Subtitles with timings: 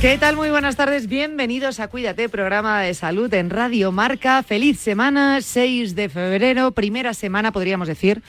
[0.00, 0.34] ¿Qué tal?
[0.34, 1.08] Muy buenas tardes.
[1.08, 4.42] Bienvenidos a Cuídate, programa de salud en Radio Marca.
[4.42, 8.22] Feliz semana, 6 de febrero, primera semana, podríamos decir,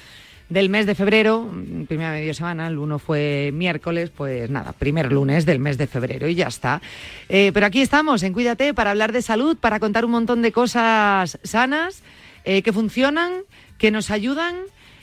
[0.49, 1.49] del mes de febrero.
[1.87, 6.27] Primera media semana, el uno fue miércoles, pues nada, primer lunes del mes de febrero
[6.27, 6.81] y ya está.
[7.29, 10.51] Eh, pero aquí estamos en Cuídate para hablar de salud, para contar un montón de
[10.51, 12.03] cosas sanas
[12.43, 13.31] eh, que funcionan,
[13.77, 14.55] que nos ayudan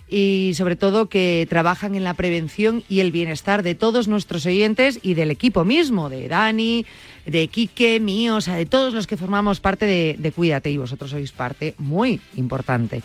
[0.09, 4.99] y sobre todo que trabajan en la prevención y el bienestar de todos nuestros oyentes
[5.03, 6.87] y del equipo mismo, de Dani,
[7.27, 11.11] de Quique, mío, o sea, de todos los que formamos parte de, Cuídate y vosotros
[11.11, 13.03] sois parte muy importante.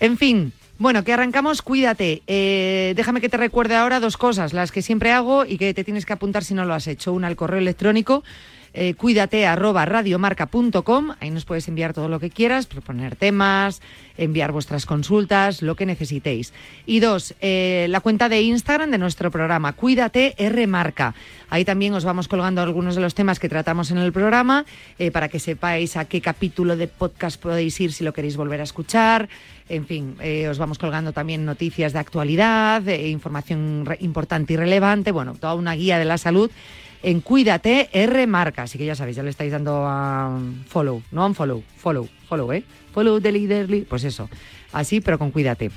[0.00, 2.22] En fin, bueno, que arrancamos, cuídate.
[2.26, 5.82] Eh, déjame que te recuerde ahora dos cosas, las que siempre hago y que te
[5.82, 7.12] tienes que apuntar si no lo has hecho.
[7.12, 8.22] Una al correo electrónico
[8.80, 13.82] eh, cuídate arroba radiomarca.com, ahí nos puedes enviar todo lo que quieras, proponer temas,
[14.16, 16.52] enviar vuestras consultas, lo que necesitéis.
[16.86, 21.16] Y dos, eh, la cuenta de Instagram de nuestro programa, Cuídate R Marca.
[21.50, 24.64] Ahí también os vamos colgando algunos de los temas que tratamos en el programa
[25.00, 28.60] eh, para que sepáis a qué capítulo de podcast podéis ir si lo queréis volver
[28.60, 29.28] a escuchar.
[29.68, 30.16] En fin,
[30.48, 35.98] os vamos colgando también noticias de actualidad, información importante y relevante, bueno, toda una guía
[35.98, 36.50] de la salud
[37.02, 38.62] en Cuídate R Marca.
[38.62, 40.38] Así que ya sabéis, ya le estáis dando a
[40.68, 42.64] follow, no a follow, follow, follow, ¿eh?
[42.92, 44.28] Follow the leader, pues eso,
[44.72, 45.70] así, pero con Cuídate.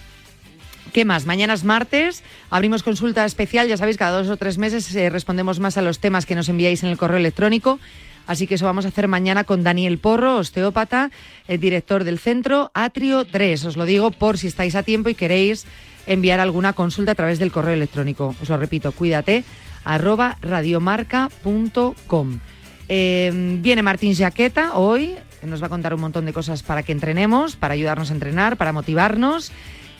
[0.93, 1.25] ¿Qué más?
[1.25, 5.59] Mañana es martes, abrimos consulta especial, ya sabéis, cada dos o tres meses eh, respondemos
[5.59, 7.79] más a los temas que nos enviáis en el correo electrónico.
[8.27, 11.11] Así que eso vamos a hacer mañana con Daniel Porro, osteópata,
[11.47, 13.65] el director del centro Atrio 3.
[13.65, 15.65] Os lo digo por si estáis a tiempo y queréis
[16.07, 18.35] enviar alguna consulta a través del correo electrónico.
[18.41, 19.43] Os lo repito, cuídate
[19.83, 22.39] arroba radiomarca.com.
[22.87, 26.91] Em, viene Martín Jaqueta hoy, nos va a contar un montón de cosas para que
[26.91, 29.51] entrenemos, para ayudarnos a entrenar, para motivarnos.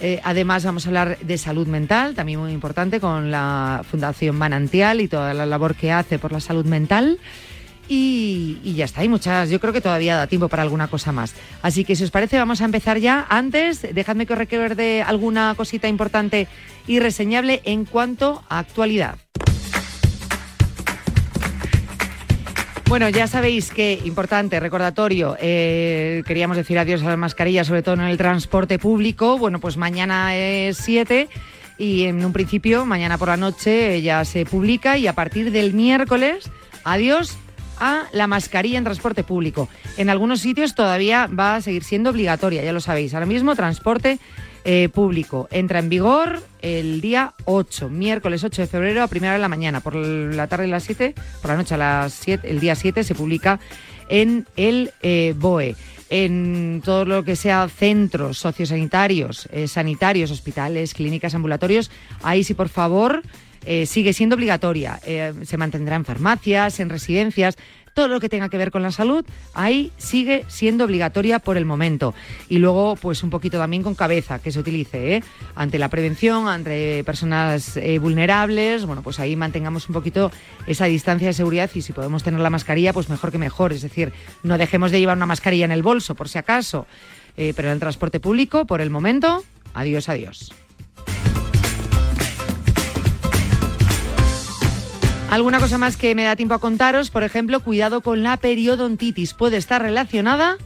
[0.02, 5.00] Eh, además vamos a hablar de salud mental, también muy importante, con la Fundación Manantial
[5.00, 7.20] y toda la labor que hace por la salud mental.
[7.88, 11.12] Y, y, ya está, hay muchas, yo creo que todavía da tiempo para alguna cosa
[11.12, 11.36] más.
[11.62, 13.26] Así que si os parece vamos a empezar ya.
[13.30, 16.48] Antes, dejadme que os recuerde alguna cosita importante
[16.88, 19.18] y reseñable en cuanto a actualidad.
[22.92, 27.96] Bueno, ya sabéis que, importante, recordatorio, eh, queríamos decir adiós a las mascarillas, sobre todo
[27.96, 29.38] en el transporte público.
[29.38, 31.30] Bueno, pues mañana es 7
[31.78, 35.74] y en un principio, mañana por la noche ya se publica y a partir del
[35.74, 36.52] miércoles,
[36.84, 37.38] adiós
[37.80, 39.70] a la mascarilla en transporte público.
[39.96, 43.14] En algunos sitios todavía va a seguir siendo obligatoria, ya lo sabéis.
[43.14, 44.20] Ahora mismo transporte
[44.64, 45.48] eh, público.
[45.52, 49.80] Entra en vigor el día 8, miércoles 8 de febrero a primera de la mañana.
[49.80, 53.04] Por la tarde a las 7, por la noche a las 7, el día 7
[53.04, 53.60] se publica
[54.10, 55.76] en el eh, BOE.
[56.10, 61.90] En todo lo que sea centros sociosanitarios, eh, sanitarios, hospitales, clínicas, ambulatorios,
[62.22, 63.24] ahí sí, por favor,
[63.86, 65.00] sigue siendo obligatoria.
[65.44, 67.58] se mantendrá en farmacias, en residencias,
[67.94, 71.66] todo lo que tenga que ver con la salud, ahí sigue siendo obligatoria por el
[71.66, 72.14] momento.
[72.50, 75.24] Y luego, pues un poquito también con cabeza, que se utilice ¿eh?
[75.56, 80.32] ante la prevención, ante personas eh, vulnerables, bueno, pues ahí mantengamos un poquito
[80.68, 83.74] esa distancia de seguridad y si podemos tener la mascarilla, pues mejor que mejor.
[83.74, 84.14] Es decir,
[84.44, 86.88] no dejemos de llevar una mascarilla en el bolso, por si acaso.
[87.38, 90.52] Eh, pero en el transporte público, por el momento, adiós, adiós.
[95.32, 99.34] Alguna cosa más que me da tiempo a contaros, por ejemplo, cuidado con la periodontitis.
[99.34, 100.58] Puede estar relacionada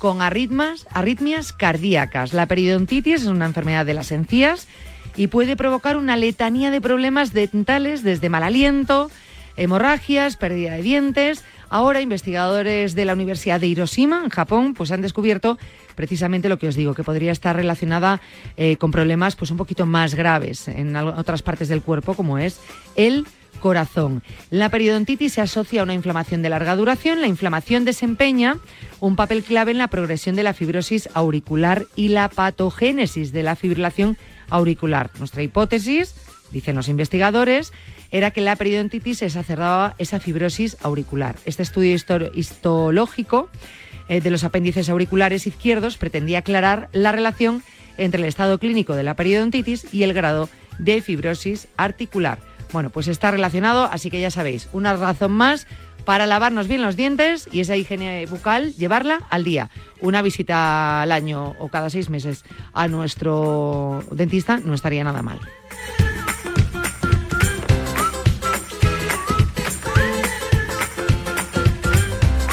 [0.00, 2.32] con arritmas, arritmias cardíacas.
[2.32, 4.66] La periodontitis es una enfermedad de las encías
[5.14, 9.12] y puede provocar una letanía de problemas dentales desde mal aliento,
[9.56, 11.44] hemorragias, pérdida de dientes.
[11.68, 15.56] Ahora investigadores de la Universidad de Hiroshima, en Japón, pues han descubierto
[15.94, 18.20] precisamente lo que os digo, que podría estar relacionada
[18.56, 22.58] eh, con problemas pues un poquito más graves en otras partes del cuerpo, como es
[22.96, 23.24] el
[23.60, 24.22] corazón.
[24.50, 27.20] La periodontitis se asocia a una inflamación de larga duración.
[27.20, 28.58] La inflamación desempeña
[29.00, 33.56] un papel clave en la progresión de la fibrosis auricular y la patogénesis de la
[33.56, 34.16] fibrilación
[34.48, 35.10] auricular.
[35.18, 36.14] Nuestra hipótesis,
[36.52, 37.72] dicen los investigadores,
[38.10, 41.36] era que la periodontitis exacerbaba esa fibrosis auricular.
[41.44, 41.96] Este estudio
[42.34, 43.48] histológico
[44.08, 47.62] eh, de los apéndices auriculares izquierdos pretendía aclarar la relación
[47.96, 50.48] entre el estado clínico de la periodontitis y el grado
[50.78, 52.49] de fibrosis articular.
[52.72, 55.66] Bueno, pues está relacionado, así que ya sabéis, una razón más
[56.04, 59.70] para lavarnos bien los dientes y esa higiene bucal, llevarla al día.
[60.00, 65.40] Una visita al año o cada seis meses a nuestro dentista no estaría nada mal.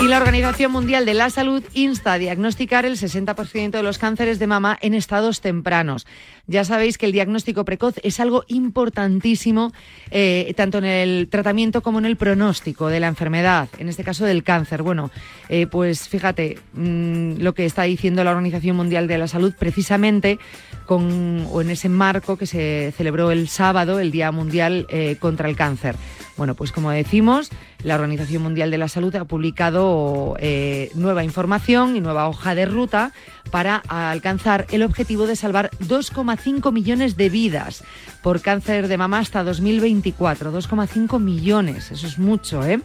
[0.07, 4.48] La Organización Mundial de la Salud insta a diagnosticar el 60% de los cánceres de
[4.48, 6.07] mama en estados tempranos.
[6.48, 9.74] Ya sabéis que el diagnóstico precoz es algo importantísimo,
[10.09, 14.24] eh, tanto en el tratamiento como en el pronóstico de la enfermedad, en este caso
[14.24, 14.81] del cáncer.
[14.81, 15.12] Bueno,
[15.50, 20.39] eh, pues fíjate mm, lo que está diciendo la Organización Mundial de la Salud precisamente
[20.86, 25.50] con, o en ese marco que se celebró el sábado, el Día Mundial eh, contra
[25.50, 25.98] el Cáncer.
[26.37, 27.49] Bueno, pues como decimos,
[27.81, 32.67] la Organización Mundial de la Salud ha publicado eh, nueva información y nueva hoja de
[32.67, 33.11] ruta
[33.49, 37.83] para alcanzar el objetivo de salvar 2,5 millones de vidas
[38.21, 40.53] por cáncer de mama hasta 2024.
[40.53, 42.81] 2,5 millones, eso es mucho, ¿eh?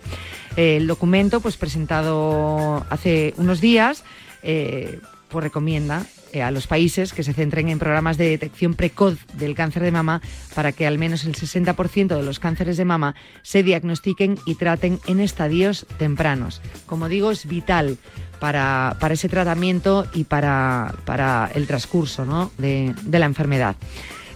[0.56, 4.02] El documento, pues presentado hace unos días,
[4.42, 5.00] eh,
[5.32, 9.54] pues recomienda eh, a los países que se centren en programas de detección precoz del
[9.54, 10.20] cáncer de mama
[10.54, 15.00] para que al menos el 60% de los cánceres de mama se diagnostiquen y traten
[15.06, 16.60] en estadios tempranos.
[16.86, 17.96] Como digo, es vital
[18.38, 23.76] para, ese tratamiento y para, para el transcurso de, la enfermedad.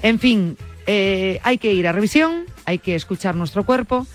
[0.02, 0.56] En fin,
[0.86, 4.06] eh, hay que ir a revisión, hay que escuchar nuestro cuerpo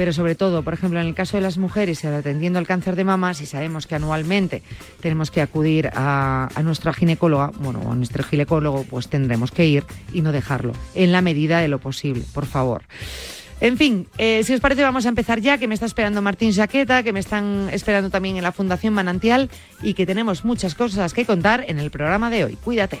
[0.00, 3.04] pero sobre todo, por ejemplo, en el caso de las mujeres atendiendo al cáncer de
[3.04, 4.62] mama, si sabemos que anualmente
[5.02, 10.22] tenemos que acudir a, nuestra ginecóloga, bueno, a nuestro ginecólogo, pues tendremos que ir y
[10.22, 12.84] no dejarlo, en la medida de lo posible, por favor.
[13.60, 16.54] En fin, eh, si os parece vamos a empezar ya, que me está esperando Martín
[16.54, 19.50] Jaqueta, que me están esperando también en la Fundación Manantial
[19.82, 22.56] y que tenemos muchas cosas que contar en el programa de hoy.
[22.64, 23.00] Cuídate.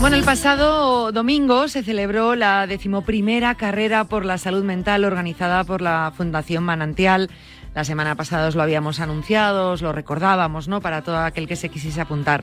[0.00, 5.80] Bueno, el pasado domingo se celebró la decimoprimera carrera por la salud mental organizada por
[5.80, 7.30] la Fundación Manantial.
[7.74, 10.80] La semana pasada os lo habíamos anunciado, os lo recordábamos, ¿no?
[10.80, 12.42] Para todo aquel que se quisiese apuntar.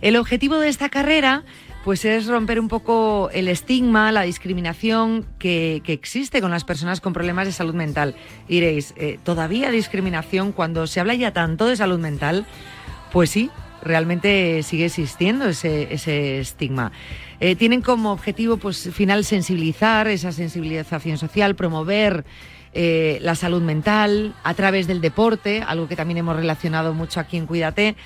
[0.00, 1.42] El objetivo de esta carrera
[1.84, 7.12] pues es romper un poco el estigma, la discriminación que, existe con las personas con
[7.12, 8.14] problemas de salud mental.
[8.48, 12.46] Diréis, eh, ¿todavía discriminación cuando se habla ya tanto de salud mental?
[13.10, 13.50] Pues sí,
[13.82, 16.92] realmente sigue existiendo ese, ese estigma.
[17.40, 22.24] Eh, tienen como objetivo pues final sensibilizar, esa sensibilización social, promover
[22.74, 27.36] eh, la salud mental a través del deporte, algo que también hemos relacionado mucho aquí
[27.36, 27.96] en Cuídate.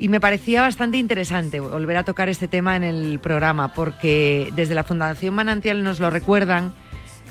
[0.00, 4.74] Y me parecía bastante interesante volver a tocar este tema en el programa, porque desde
[4.74, 6.72] la Fundación Manantial nos lo recuerdan,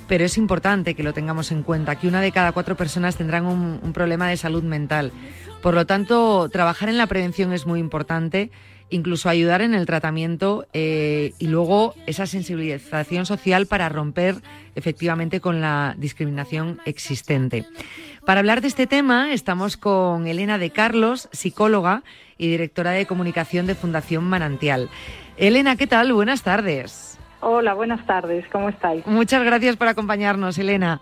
[0.08, 3.46] pero es importante que lo tengamos en cuenta, que una de cada cuatro personas tendrán
[3.46, 5.12] un, problema de salud mental.
[5.68, 8.52] Por lo tanto, trabajar en la prevención es muy importante,
[8.90, 14.36] incluso ayudar en el tratamiento eh, y luego esa sensibilización social para romper
[14.76, 17.66] efectivamente con la discriminación existente.
[18.26, 22.02] Para hablar de este tema estamos con Elena de Carlos, psicóloga
[22.38, 24.90] y directora de comunicación de Fundación Manantial.
[25.36, 26.14] Elena, ¿qué tal?
[26.14, 27.20] Buenas tardes.
[27.42, 29.06] Hola, buenas tardes, ¿cómo estáis?
[29.06, 31.02] Muchas gracias por acompañarnos, Elena.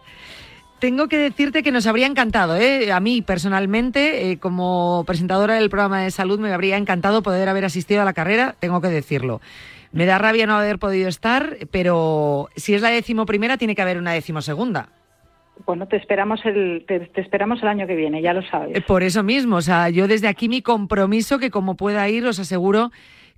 [0.80, 2.92] Tengo que decirte que nos habría encantado, ¿eh?
[2.92, 7.64] a mí personalmente, eh, como presentadora del programa de salud, me habría encantado poder haber
[7.64, 9.40] asistido a la carrera, tengo que decirlo.
[9.94, 13.98] Me da rabia no haber podido estar, pero si es la decimoprimera, tiene que haber
[13.98, 14.90] una decimosegunda.
[15.66, 18.76] Bueno, te esperamos el te, esperamos el año que viene, ya lo sabes.
[18.76, 22.26] Eh, por eso mismo, o sea, yo desde aquí mi compromiso que como pueda ir
[22.26, 22.92] os aseguro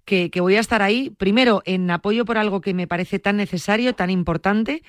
[0.04, 3.38] que, que voy a estar ahí primero en apoyo por algo que me parece tan
[3.38, 4.82] necesario, tan importante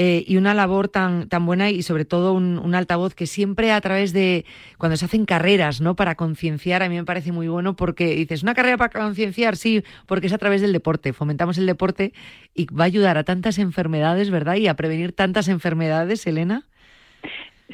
[0.00, 3.80] eh, y una labor tan, tan buena y sobre todo un, altavoz que siempre a
[3.80, 4.44] través de
[4.78, 5.96] cuando se hacen carreras, ¿no?
[5.96, 9.82] Para concienciar, a mí me parece muy bueno porque dices, una carrera para concienciar, sí,
[10.06, 12.12] porque es a través del deporte, fomentamos el deporte
[12.54, 14.54] y va a ayudar a tantas enfermedades, ¿verdad?
[14.54, 16.62] Y a prevenir tantas enfermedades, Elena.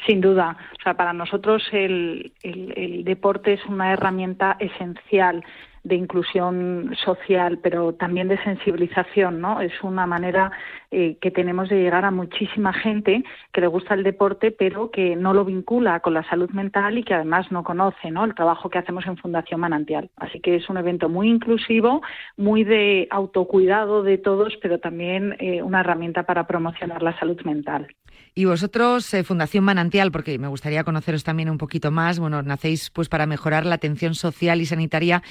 [0.06, 5.44] Sin duda, o sea, para nosotros el, el deporte es una herramienta esencial
[5.84, 9.60] de inclusión social, pero también de sensibilización, ¿no?
[9.60, 10.50] Es una manera
[10.90, 13.22] eh, que tenemos de llegar a muchísima gente
[13.52, 17.04] que le gusta el deporte, pero que no lo vincula con la salud mental y
[17.04, 18.24] que además no conoce, ¿no?
[18.24, 20.08] El trabajo que hacemos en Fundación Manantial.
[20.16, 22.00] Así que es un evento muy inclusivo,
[22.38, 27.88] muy de autocuidado de todos, pero también eh, una herramienta para promocionar la salud mental.
[28.36, 32.90] Y vosotros, eh, Fundación Manantial, porque me gustaría conoceros también un poquito más, bueno, nacéis
[32.90, 35.22] pues para mejorar la atención social y sanitaria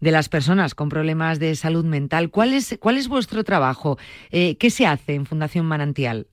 [0.00, 2.30] de las personas con problemas de salud mental.
[2.30, 3.96] ¿Cuál es, cuál es vuestro trabajo?
[4.32, 6.26] Eh, ¿Qué se hace en Fundación Manantial?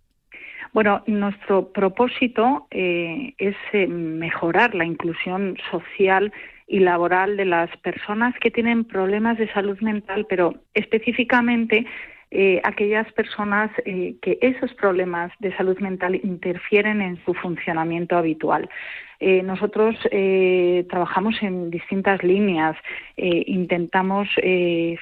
[0.74, 3.56] Bueno, nuestro propósito eh, es
[3.88, 6.34] mejorar la inclusión social
[6.68, 11.86] y laboral de las personas que tienen problemas de salud mental, pero específicamente
[12.64, 18.70] aquellas personas que esos problemas de salud mental interfieren en su funcionamiento habitual.
[19.20, 22.76] Eh, nosotros eh, trabajamos en distintas líneas,
[23.18, 24.28] eh, intentamos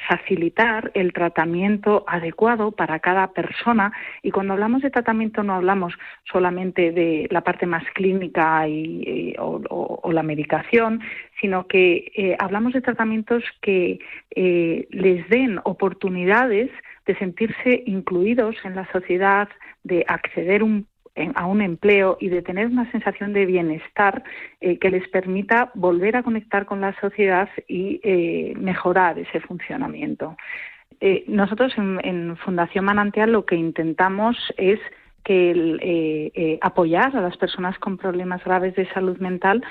[0.08, 5.94] facilitar el tratamiento adecuado para cada persona y cuando hablamos de tratamiento no hablamos
[6.32, 8.66] solamente de la parte más clínica
[9.40, 11.02] o, la medicación,
[11.42, 14.00] sino que hablamos de tratamientos que
[14.36, 16.70] les den oportunidades
[17.06, 19.50] de sentirse incluidos en la sociedad,
[19.84, 20.62] de acceder
[21.36, 24.24] a un empleo y de tener una sensación de bienestar
[24.62, 30.38] eh, que les permita volver a conectar con la sociedad y eh, mejorar ese funcionamiento.
[31.00, 34.80] Eh, nosotros en, Fundación Manantial lo que intentamos es
[35.24, 39.64] que apoyar a las personas con problemas graves de salud mental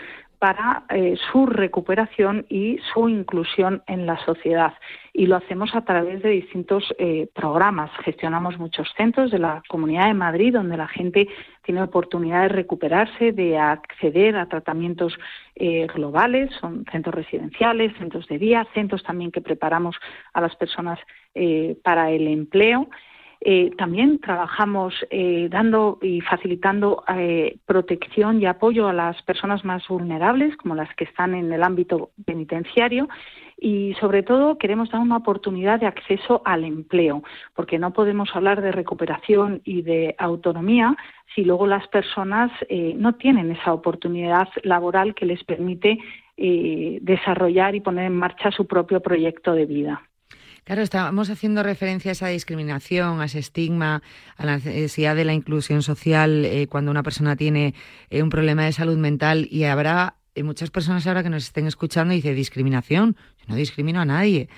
[0.43, 4.75] para eh, su recuperación y su inclusión en la sociedad.
[5.13, 7.93] Y lo hacemos a través de distintos eh, programas.
[8.05, 11.29] Gestionamos muchos centros de la Comunidad de Madrid donde la gente
[11.63, 15.17] tiene oportunidad de recuperarse, de acceder a tratamientos
[15.55, 19.95] eh, globales, son centros residenciales, centros de día, centros también que preparamos
[20.33, 20.99] a las personas
[21.85, 22.89] para el empleo.
[23.45, 29.87] Eh, también trabajamos eh, dando y facilitando eh, protección y apoyo a las personas más
[29.89, 33.09] vulnerables, como las que están en el ámbito penitenciario,
[33.59, 38.63] y sobre todo queremos dar una oportunidad de acceso al empleo, porque no podemos hablar
[38.63, 40.97] de recuperación y de autonomía
[41.35, 42.51] si luego las personas
[42.97, 45.99] no tienen esa oportunidad laboral que les permite
[46.37, 50.03] desarrollar y poner en marcha su propio proyecto de vida.
[50.65, 54.01] Claro, estamos haciendo referencia a esa discriminación, a ese estigma,
[54.37, 57.75] a la necesidad de la inclusión social eh, cuando una persona tiene
[58.11, 61.67] eh, un problema de salud mental y habrá eh, muchas personas ahora que nos estén
[61.67, 63.17] escuchando y dice discriminación.
[63.47, 64.49] No discrimino a nadie.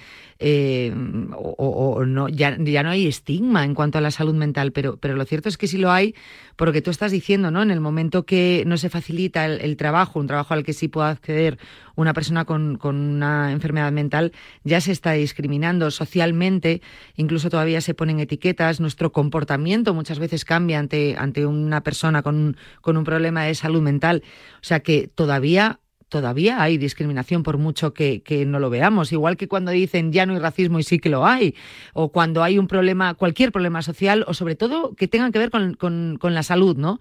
[0.41, 0.93] Eh,
[1.37, 5.15] o, no, ya, ya, no hay estigma en cuanto a la salud mental, pero, pero
[5.15, 6.15] lo cierto es que sí lo hay,
[6.57, 7.63] porque tú estás diciendo, ¿no?
[7.63, 11.11] En el momento que no se facilita el, trabajo, un trabajo al que sí pueda
[11.11, 11.59] acceder
[11.95, 14.33] una persona con, con, una enfermedad mental,
[14.65, 16.83] ya se está discriminando socialmente,
[17.17, 22.57] incluso todavía se ponen etiquetas, nuestro comportamiento muchas veces cambia ante, ante una persona con,
[22.81, 24.23] con un problema de salud mental.
[24.57, 25.81] O sea que todavía
[26.15, 29.11] todavía hay discriminación por mucho que, no lo veamos.
[29.11, 31.57] Igual que cuando dicen ya no hay racismo y sí que lo hay.
[31.93, 35.51] O cuando hay un problema, cualquier problema social, o sobre todo que tengan que ver
[35.51, 37.01] con, la salud, ¿no?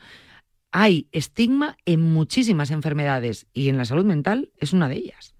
[0.72, 5.36] Hay estigma en muchísimas enfermedades y en la salud mental es una de ellas.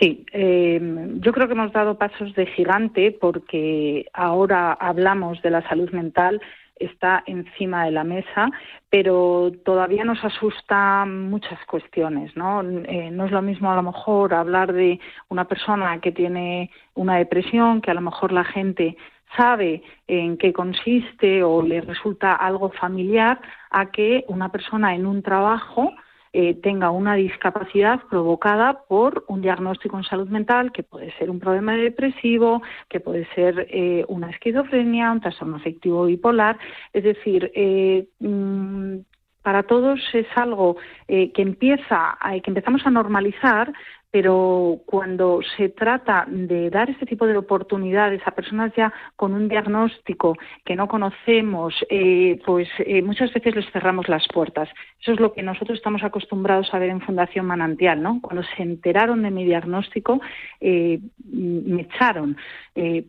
[0.00, 0.80] Sí, eh,
[1.20, 6.40] yo creo que hemos dado pasos de gigante porque ahora hablamos de la salud mental,
[6.80, 8.50] está encima de la mesa,
[8.88, 12.62] pero todavía nos asustan muchas cuestiones, ¿no?
[12.62, 17.16] Eh, no es lo mismo a lo mejor hablar de una persona que tiene una
[17.16, 18.96] depresión, que a lo mejor la gente
[19.36, 25.22] sabe en qué consiste o le resulta algo familiar, a que una persona en un
[25.22, 25.92] trabajo
[26.32, 31.40] eh, tenga una discapacidad provocada por un diagnóstico en salud mental, que puede ser un
[31.40, 36.56] problema depresivo, que puede ser eh, una esquizofrenia, un trastorno afectivo bipolar.
[36.92, 38.98] Es decir, eh, mm,
[39.42, 40.76] para todos es algo
[41.08, 43.72] que empieza, que empezamos a normalizar,
[44.10, 49.48] pero cuando se trata de dar este tipo de oportunidades a personas ya con un
[49.48, 54.68] diagnóstico que no conocemos, eh, pues eh, muchas veces les cerramos las puertas.
[55.00, 58.20] Eso es lo que nosotros estamos acostumbrados a ver en Fundación Manantial, ¿no?
[58.20, 60.20] Cuando se enteraron de mi diagnóstico,
[60.60, 62.36] eh, me echaron,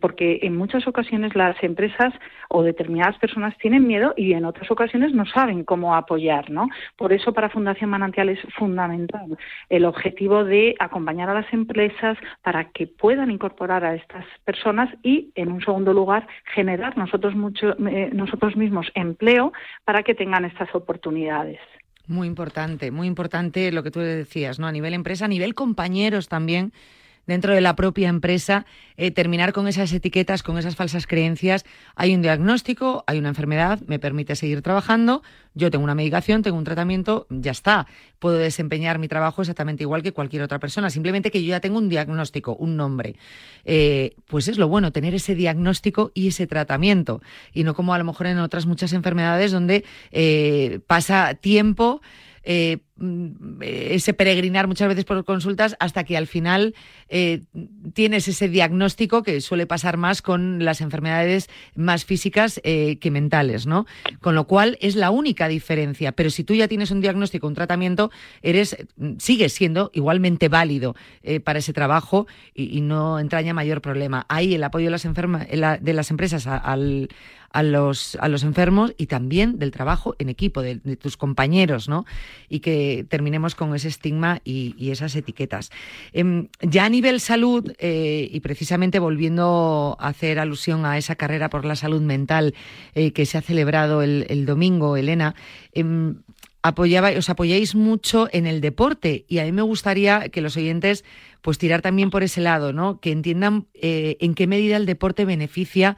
[0.01, 2.13] porque en muchas ocasiones las empresas
[2.49, 6.67] o determinadas personas tienen miedo y en otras ocasiones no saben cómo apoyar, ¿no?
[6.97, 9.37] Por eso para Fundación Manantial es fundamental
[9.69, 15.31] el objetivo de acompañar a las empresas para que puedan incorporar a estas personas y,
[15.35, 19.53] en un segundo lugar, generar nosotros, mucho, eh, nosotros mismos empleo
[19.85, 21.59] para que tengan estas oportunidades.
[22.07, 24.67] Muy importante, muy importante lo que tú decías, ¿no?
[24.67, 26.73] A nivel empresa, a nivel compañeros también
[27.27, 28.65] dentro de la propia empresa,
[28.97, 31.65] eh, terminar con esas etiquetas, con esas falsas creencias.
[31.95, 35.23] Hay un diagnóstico, hay una enfermedad, me permite seguir trabajando,
[35.53, 37.87] yo tengo una medicación, tengo un tratamiento, ya está.
[38.19, 41.77] Puedo desempeñar mi trabajo exactamente igual que cualquier otra persona, simplemente que yo ya tengo
[41.77, 43.15] un diagnóstico, un nombre.
[43.65, 47.21] Eh, pues es lo bueno, tener ese diagnóstico y ese tratamiento,
[47.53, 52.01] y no como a lo mejor en otras muchas enfermedades donde eh, pasa tiempo
[52.43, 56.75] eh, mm, ese peregrinar muchas veces por consultas hasta que al final
[57.09, 57.41] eh,
[57.93, 63.67] tienes ese diagnóstico que suele pasar más con las enfermedades más físicas eh, que mentales,
[63.67, 63.85] ¿no?
[64.21, 66.11] Con lo cual es la única diferencia.
[66.11, 68.11] Pero si tú ya tienes un diagnóstico, un tratamiento,
[68.41, 68.77] eres,
[69.19, 70.95] sigues siendo igualmente válido
[71.43, 74.25] para ese trabajo y, no entraña mayor problema.
[74.27, 77.09] Ahí el apoyo de las, de las empresas al
[77.53, 82.05] a los, a los enfermos y también del trabajo en equipo, de, tus compañeros, ¿no?
[82.49, 85.71] Y que terminemos con ese estigma y, esas etiquetas.
[86.11, 91.49] Em, ya a nivel salud, eh, y precisamente volviendo a hacer alusión a esa carrera
[91.49, 92.53] por la salud mental
[92.93, 95.35] eh, que se ha celebrado el, domingo, Elena,
[95.73, 96.15] em,
[96.61, 101.03] apoyaba, os apoyáis mucho en el deporte y a mí me gustaría que los oyentes
[101.41, 102.99] pues tirar también por ese lado, ¿no?
[102.99, 105.97] Que entiendan eh, en qué medida el deporte beneficia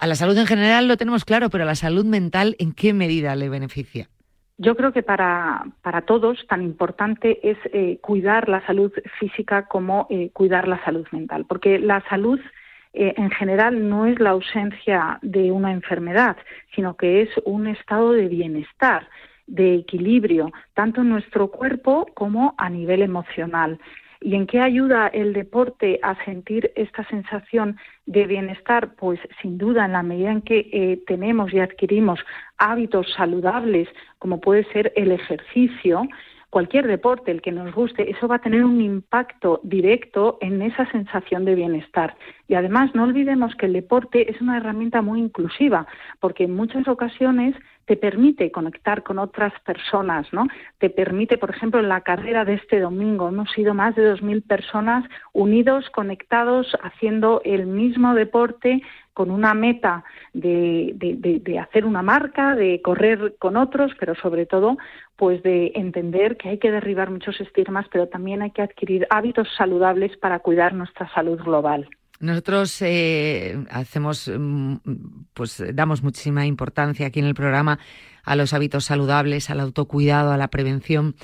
[0.00, 2.94] a la salud en general lo tenemos claro, pero a la salud mental, ¿en qué
[2.94, 4.08] medida le beneficia?
[4.56, 10.06] Yo creo que para, para todos tan importante es eh, cuidar la salud física como
[10.10, 12.40] eh, cuidar la salud mental, porque la salud
[12.92, 16.36] eh, en general no es la ausencia de una enfermedad,
[16.74, 19.08] sino que es un estado de bienestar,
[19.46, 23.78] de equilibrio, tanto en nuestro cuerpo como a nivel emocional.
[24.22, 28.94] ¿Y en qué ayuda el deporte a sentir esta sensación de bienestar?
[28.96, 32.20] Pues sin duda en la medida en que eh, tenemos y adquirimos
[32.58, 36.06] hábitos saludables, como puede ser el ejercicio,
[36.50, 40.90] cualquier deporte, el que nos guste, eso va a tener un impacto directo en esa
[40.90, 42.16] sensación de bienestar.
[42.48, 45.86] Y además no olvidemos que el deporte es una herramienta muy inclusiva,
[46.18, 47.54] porque en muchas ocasiones
[47.86, 50.46] te permite conectar con otras personas, ¿no?
[50.78, 54.46] Te permite, por ejemplo, en la carrera de este domingo, hemos sido más de 2.000
[54.46, 62.54] personas unidos, conectados, haciendo el mismo deporte con una meta de, de, hacer una marca,
[62.54, 64.78] de correr con otros, pero sobre todo,
[65.16, 69.48] pues de entender que hay que derribar muchos estigmas, pero también hay que adquirir hábitos
[69.56, 71.88] saludables para cuidar nuestra salud global.
[72.20, 74.76] Nosotros eh, hacemos, mm,
[75.32, 77.78] pues damos muchísima importancia aquí en el programa
[78.24, 81.16] a los hábitos saludables, al autocuidado, a la prevención.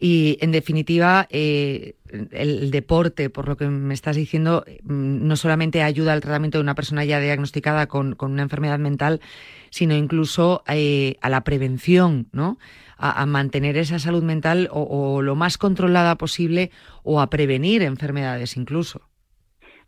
[0.00, 1.96] Y en definitiva, eh,
[2.30, 6.62] el, deporte, por lo que me estás diciendo, mm, no solamente ayuda al tratamiento de
[6.62, 9.20] una persona ya diagnosticada con, una enfermedad mental,
[9.68, 12.58] sino incluso eh, a la prevención, ¿no?
[12.96, 16.72] A, mantener esa salud mental o lo más controlada posible
[17.04, 19.07] o a prevenir enfermedades incluso.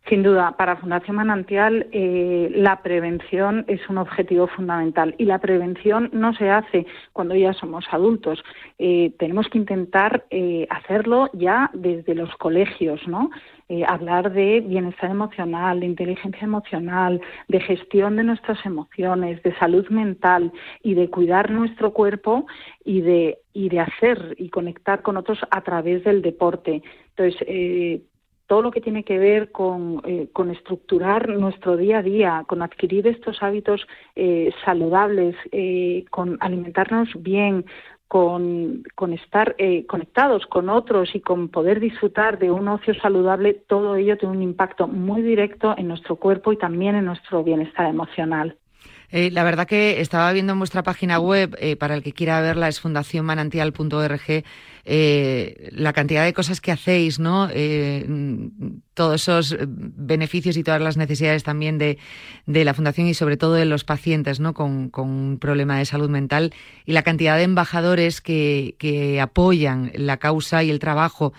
[0.08, 6.08] Sin duda, para Fundación Manantial eh, la prevención es un objetivo fundamental y la prevención
[6.12, 8.42] no se hace cuando ya somos adultos.
[8.78, 13.30] Eh, tenemos que intentar eh, hacerlo ya desde los colegios, ¿no?
[13.86, 20.50] hablar de bienestar emocional, de inteligencia emocional, de gestión de nuestras emociones, de salud mental
[20.82, 22.46] y de cuidar nuestro cuerpo
[22.84, 26.82] y de, y de hacer y conectar con otros a través del deporte.
[27.10, 28.09] Entonces,
[28.50, 32.62] todo lo que tiene que ver con, eh, con, estructurar nuestro día a día, con
[32.62, 33.86] adquirir estos hábitos
[34.16, 37.64] eh, saludables, eh, con alimentarnos bien,
[38.08, 39.54] con, con estar
[39.86, 44.42] conectados con otros y con poder disfrutar de un ocio saludable, todo ello tiene un
[44.42, 48.56] impacto muy directo en nuestro cuerpo y también en nuestro bienestar emocional.
[49.12, 52.40] Eh, la verdad que estaba viendo en vuestra página web, eh, para el que quiera
[52.40, 54.44] verla, es fundacionmanantial.org,
[54.92, 57.48] eh, la cantidad de cosas que hacéis, ¿no?
[58.94, 61.96] todos esos beneficios y todas las necesidades también de,
[62.46, 64.52] la Fundación y sobre todo de los pacientes, ¿no?
[64.52, 66.52] Con, con, un problema de salud mental
[66.86, 71.32] y la cantidad de embajadores que, que apoyan la causa y el trabajo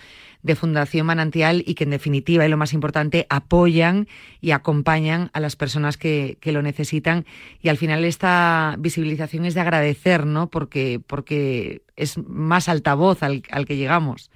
[0.43, 4.07] de Fundación Manantial y que en definitiva y lo más importante apoyan
[4.39, 7.25] y acompañan a las personas que, lo necesitan
[7.61, 10.49] y al final esta visibilización es de agradecer, ¿no?
[10.49, 14.29] Porque, porque es más altavoz al, al que llegamos.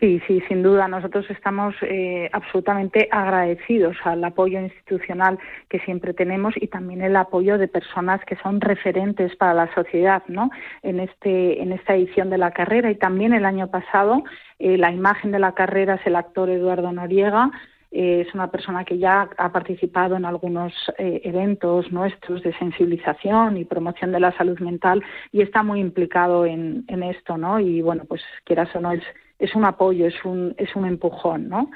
[0.00, 0.88] Sí, sí, sin duda.
[0.88, 7.58] Nosotros estamos eh, absolutamente agradecidos al apoyo institucional que siempre tenemos y también el apoyo
[7.58, 10.50] de personas que son referentes para la sociedad, ¿no?
[10.82, 14.24] En este, en esta edición de la carrera y también el año pasado
[14.58, 17.50] eh, la imagen de la carrera es el actor Eduardo Noriega.
[17.94, 23.64] Eh, es una persona que ya ha participado en algunos eventos nuestros de sensibilización y
[23.64, 25.02] promoción de la salud mental
[25.32, 27.60] y está muy implicado en, en esto, ¿no?
[27.60, 29.02] Y bueno, pues quieras o no, es
[29.38, 31.70] es un apoyo, es un, es un empujón, ¿no?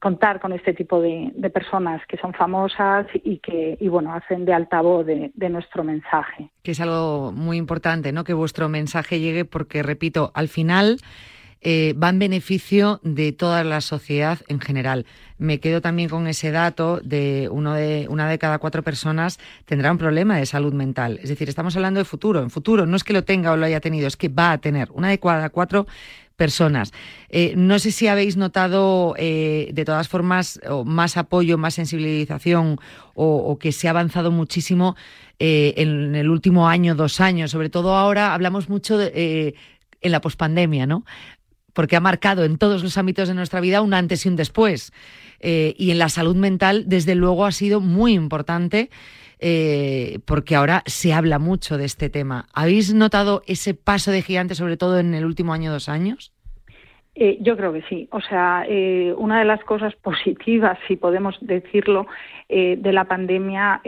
[0.00, 4.54] contar con este tipo de, personas que son famosas y que y bueno hacen de
[4.54, 6.48] altavoz de, nuestro mensaje.
[6.62, 8.22] Que es algo muy importante, ¿no?
[8.22, 10.98] Que vuestro mensaje llegue porque repito, al final
[11.64, 15.06] eh, va en beneficio de toda la sociedad en general.
[15.38, 19.92] Me quedo también con ese dato de uno de una de cada cuatro personas tendrá
[19.92, 21.20] un problema de salud mental.
[21.22, 22.42] Es decir, estamos hablando de futuro.
[22.42, 24.58] En futuro no es que lo tenga o lo haya tenido, es que va a
[24.58, 24.90] tener.
[24.92, 25.86] Una de cada cuatro
[26.34, 26.92] personas.
[27.28, 32.80] Eh, no sé si habéis notado, eh, de todas formas, más apoyo, más sensibilización
[33.14, 34.96] o, que se ha avanzado muchísimo
[35.38, 37.52] en el último año, dos años.
[37.52, 39.54] Sobre todo ahora hablamos mucho en
[40.10, 41.04] la pospandemia, ¿no?
[41.72, 44.92] Porque ha marcado en todos los ámbitos de nuestra vida un antes y un después.
[45.40, 48.90] y en la salud mental, desde luego, ha sido muy importante.
[50.24, 52.46] porque ahora se habla mucho de este tema.
[52.54, 56.32] ¿Habéis notado ese paso de gigante, sobre todo en el último año, dos años?
[57.14, 58.08] Eh, yo creo que sí.
[58.10, 62.06] O sea, eh, una de las cosas positivas, si podemos decirlo,
[62.48, 63.82] eh, de la pandemia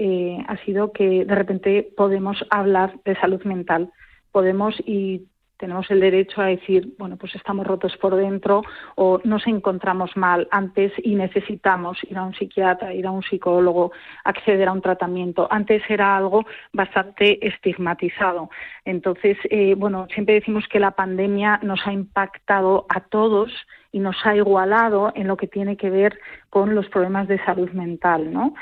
[0.47, 3.91] ha sido que de repente podemos hablar de salud mental.
[4.33, 8.63] Podemos y tenemos el derecho a decir, bueno, pues estamos rotos por dentro
[8.97, 13.93] o nos encontramos mal antes y necesitamos ir a un psiquiatra, ir a un psicólogo,
[14.25, 15.47] acceder a un tratamiento.
[15.51, 18.51] Antes era algo bastante estigmatizado.
[18.85, 23.53] Entonces, eh, bueno, siempre decimos que la pandemia nos ha impactado a todos
[23.93, 26.19] y nos ha igualado en lo que tiene que ver
[26.51, 28.55] con los problemas de salud mental, ¿no?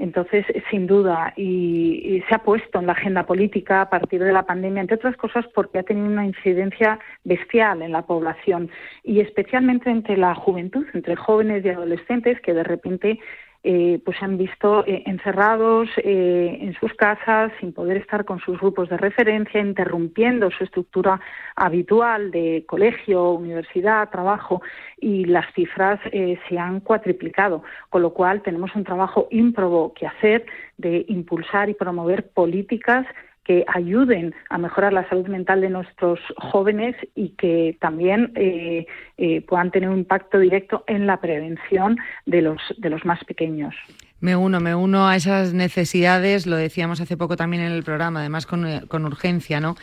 [0.00, 4.44] Entonces, sin duda, y, se ha puesto en la agenda política a partir de la
[4.44, 8.70] pandemia, entre otras cosas porque ha tenido una incidencia bestial en la población
[9.04, 13.18] y especialmente entre la juventud, entre jóvenes y adolescentes que de repente
[13.62, 18.40] eh, pues se han visto eh, encerrados eh, en sus casas sin poder estar con
[18.40, 21.20] sus grupos de referencia, interrumpiendo su estructura
[21.56, 24.62] habitual de colegio, universidad, trabajo
[24.98, 30.46] y las cifras se han cuatriplicado, con lo cual tenemos un trabajo ímprobo que hacer
[30.78, 33.06] de impulsar y promover políticas
[33.50, 38.86] que ayuden a mejorar la salud mental de nuestros jóvenes y que también eh,
[39.18, 43.74] eh, puedan tener un impacto directo en la prevención de los, de los más pequeños.
[44.20, 48.20] Me uno, me uno a esas necesidades, lo decíamos hace poco también en el programa,
[48.20, 49.74] además con, eh, urgencia, ¿no?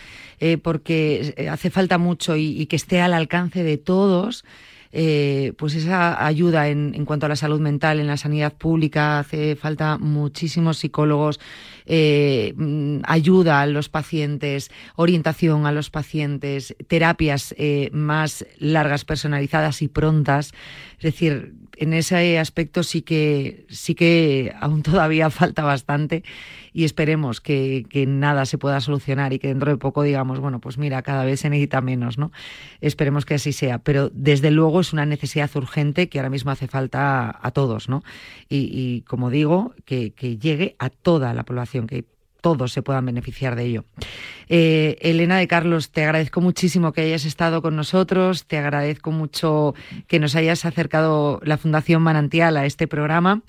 [0.63, 4.45] porque hace falta mucho y que esté al alcance de todos
[4.91, 9.19] eh, pues esa ayuda en, en, cuanto a la salud mental en la sanidad pública.
[9.19, 11.39] Hace falta muchísimos psicólogos,
[11.85, 19.81] eh, mm, ayuda a los pacientes, orientación a los pacientes, terapias eh, más largas, personalizadas
[19.81, 20.53] y prontas.
[20.97, 26.23] Es decir, en ese aspecto sí que, sí que aún todavía falta bastante
[26.73, 30.77] y esperemos que, nada se pueda solucionar y que dentro de poco digamos, bueno, pues
[30.77, 32.31] mira, cada vez se necesita menos, ¿no?
[32.81, 36.67] Esperemos que así sea, pero desde luego es una necesidad urgente que ahora mismo hace
[36.67, 38.03] falta a, todos, ¿no?
[38.47, 42.05] Y, como digo, que, que llegue a toda la población, que
[42.41, 43.83] todos se puedan beneficiar de ello.
[44.49, 49.73] Eh, Elena de Carlos, te agradezco muchísimo que hayas estado con nosotros, te agradezco mucho
[50.07, 53.41] que nos hayas acercado la Fundación Manantial a este programa.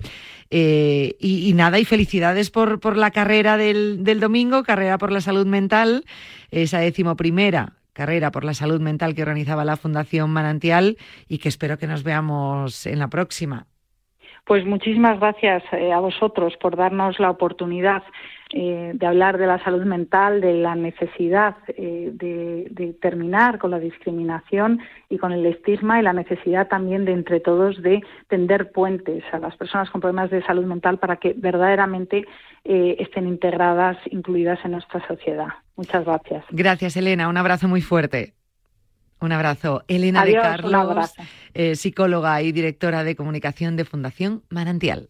[0.51, 5.21] Eh, y, nada, y felicidades por, por la carrera del, del, domingo, carrera por la
[5.21, 6.05] salud mental,
[6.49, 10.95] esa decimoprimera carrera por la salud mental que organizaba la Fundación Manantial
[11.27, 13.65] y que espero que nos veamos en la próxima.
[14.45, 18.01] Pues muchísimas gracias eh, a vosotros por darnos la oportunidad
[18.51, 23.79] eh, de hablar de la salud mental, de la necesidad eh, de, terminar con la
[23.79, 29.23] discriminación y con el estigma y la necesidad también de entre todos de tender puentes
[29.31, 32.25] a las personas con problemas de salud mental para que verdaderamente
[32.63, 35.47] estén integradas, incluidas en nuestra sociedad.
[35.75, 36.43] Muchas gracias.
[36.51, 37.29] Gracias, Elena.
[37.29, 38.33] Un abrazo muy fuerte.
[39.21, 39.83] Un abrazo.
[39.87, 41.13] Elena de Carlos,
[41.53, 45.09] eh, psicóloga y directora de comunicación de Fundación Manantial.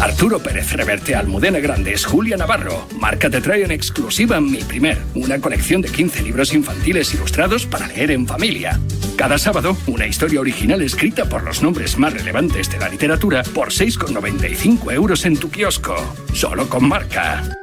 [0.00, 2.88] Arturo Pérez Reverte, Almudena Grandes, Julia Navarro.
[2.98, 7.86] Marca te trae en exclusiva Mi Primer, una colección de 15 libros infantiles ilustrados para
[7.86, 8.80] leer en familia.
[9.16, 13.68] Cada sábado, una historia original escrita por los nombres más relevantes de la literatura por
[13.68, 15.94] 6,95 euros en tu kiosco.
[16.32, 17.58] Solo con Marca.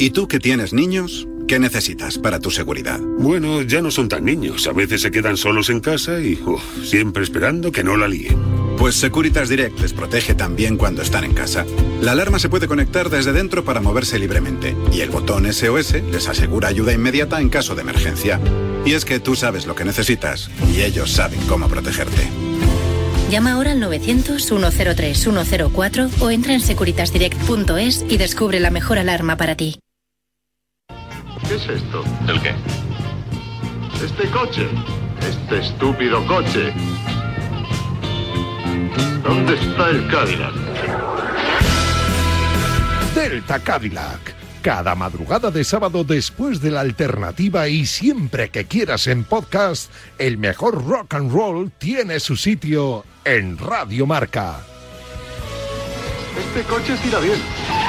[0.00, 1.28] ¿Y tú que tienes niños?
[1.46, 2.98] ¿Qué necesitas para tu seguridad?
[3.00, 4.66] Bueno, ya no son tan niños.
[4.66, 6.36] A veces se quedan solos en casa y
[6.82, 8.61] siempre esperando que no la líen.
[8.78, 11.64] Pues Securitas Direct les protege también cuando están en casa.
[12.00, 16.28] La alarma se puede conectar desde dentro para moverse libremente y el botón SOS les
[16.28, 18.38] asegura ayuda inmediata en caso de emergencia.
[18.84, 22.28] Y es que tú sabes lo que necesitas y ellos saben cómo protegerte.
[23.30, 29.78] Llama ahora al 900-103-104 o entra en securitasdirect.es y descubre la mejor alarma para ti.
[31.48, 32.04] ¿Qué es esto?
[32.28, 32.52] ¿El qué?
[34.04, 34.68] Este coche.
[35.20, 36.74] Este estúpido coche.
[39.22, 40.54] ¿Dónde está el Cadillac?
[43.14, 44.34] Delta Cadillac.
[44.62, 50.38] Cada madrugada de sábado después de la alternativa y siempre que quieras en podcast, el
[50.38, 54.60] mejor rock and roll tiene su sitio en Radio Marca.
[56.38, 57.81] Este coche irá bien.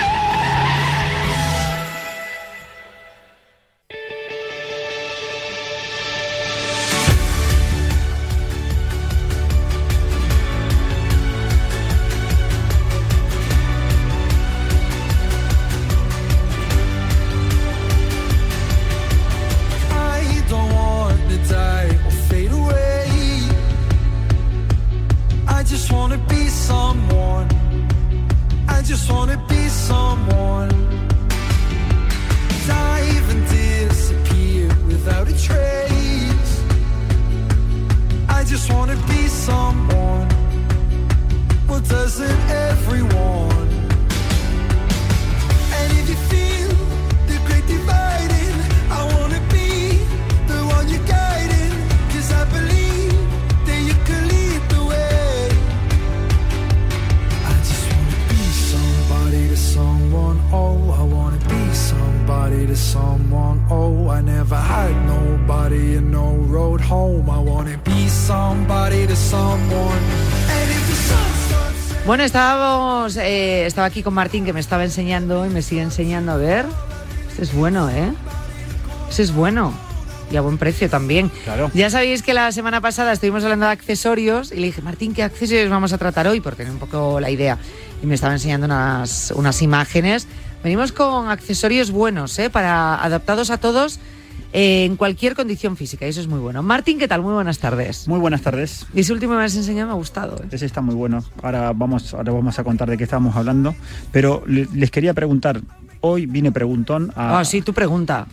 [72.06, 76.34] Bueno, estábamos, eh, estaba aquí con Martín que me estaba enseñando y me sigue enseñando
[76.34, 76.66] a ver.
[77.30, 78.12] Este es bueno, ¿eh?
[79.10, 79.74] Este es bueno.
[80.30, 81.32] Y a buen precio también.
[81.46, 81.72] Claro.
[81.74, 85.24] Ya sabéis que la semana pasada estuvimos hablando de accesorios y le dije, Martín, ¿qué
[85.24, 86.42] accesorios vamos a tratar hoy?
[86.42, 87.58] Por tener un poco la idea.
[88.02, 90.28] Y me estaba enseñando unas, unas imágenes.
[90.62, 92.50] Venimos con accesorios buenos, ¿eh?
[92.50, 94.00] Para adaptados a todos
[94.54, 96.62] en cualquier condición física, y eso es muy bueno.
[96.62, 97.24] Martín, ¿qué tal?
[97.24, 98.08] Muy buenas tardes.
[98.08, 98.86] Muy buenas tardes.
[98.94, 100.38] Y ese último que me has enseñado me ha gustado.
[100.44, 100.48] ¿eh?
[100.52, 101.24] Ese está muy bueno.
[101.42, 103.76] Ahora vamos, ahora vamos a contar de qué estamos hablando.
[104.12, 105.60] Pero les quería preguntar,
[106.02, 107.40] hoy vine preguntón a...
[107.40, 108.28] Ah, sí, tu pregunta.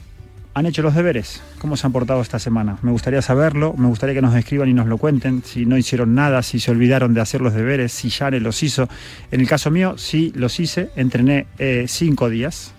[0.53, 1.41] ¿Han hecho los deberes?
[1.59, 2.77] ¿Cómo se han portado esta semana?
[2.83, 6.15] Me gustaría saberlo, me gustaría que nos escriban y nos lo cuenten, si no hicieron
[6.15, 8.89] nada, si se olvidaron de hacer los deberes, si Yane los hizo.
[9.31, 12.75] En el caso mío, sí los hice, entrené eh, cinco días,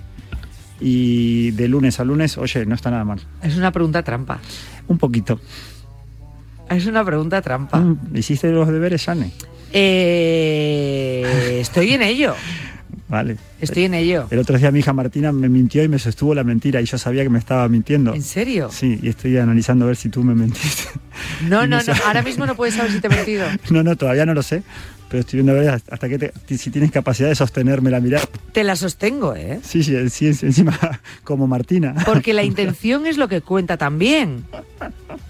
[0.82, 3.20] y de lunes a lunes, oye, no está nada mal.
[3.42, 4.40] Es una pregunta trampa.
[4.88, 5.40] Un poquito.
[6.70, 7.80] Es una pregunta trampa.
[7.80, 9.32] Mm, ¿Hiciste los deberes, Shane?
[9.74, 12.36] Eh, estoy en ello.
[13.08, 13.36] Vale.
[13.60, 14.28] Estoy en ello.
[14.32, 16.98] El otro día mi hija Martina me mintió y me sostuvo la mentira y yo
[16.98, 18.14] sabía que me estaba mintiendo.
[18.14, 18.70] ¿En serio?
[18.72, 20.84] Sí, y estoy analizando a ver si tú me mentiste.
[21.50, 21.94] No, no, no.
[22.08, 23.46] Ahora mismo no puedes saber si te he mentido.
[23.70, 24.64] No, no, todavía no lo sé.
[25.12, 28.24] Pero estoy viendo a ver hasta que te- si tienes capacidad de sostenerme la mirada.
[28.54, 29.60] Te la sostengo, ¿eh?
[29.62, 30.80] Sí, sí, sí, encima
[31.26, 31.94] como Martina.
[32.06, 34.46] Porque la intención es lo que cuenta también.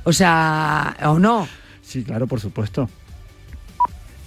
[0.03, 1.47] O sea, ¿o no?
[1.81, 2.89] Sí, claro, por supuesto.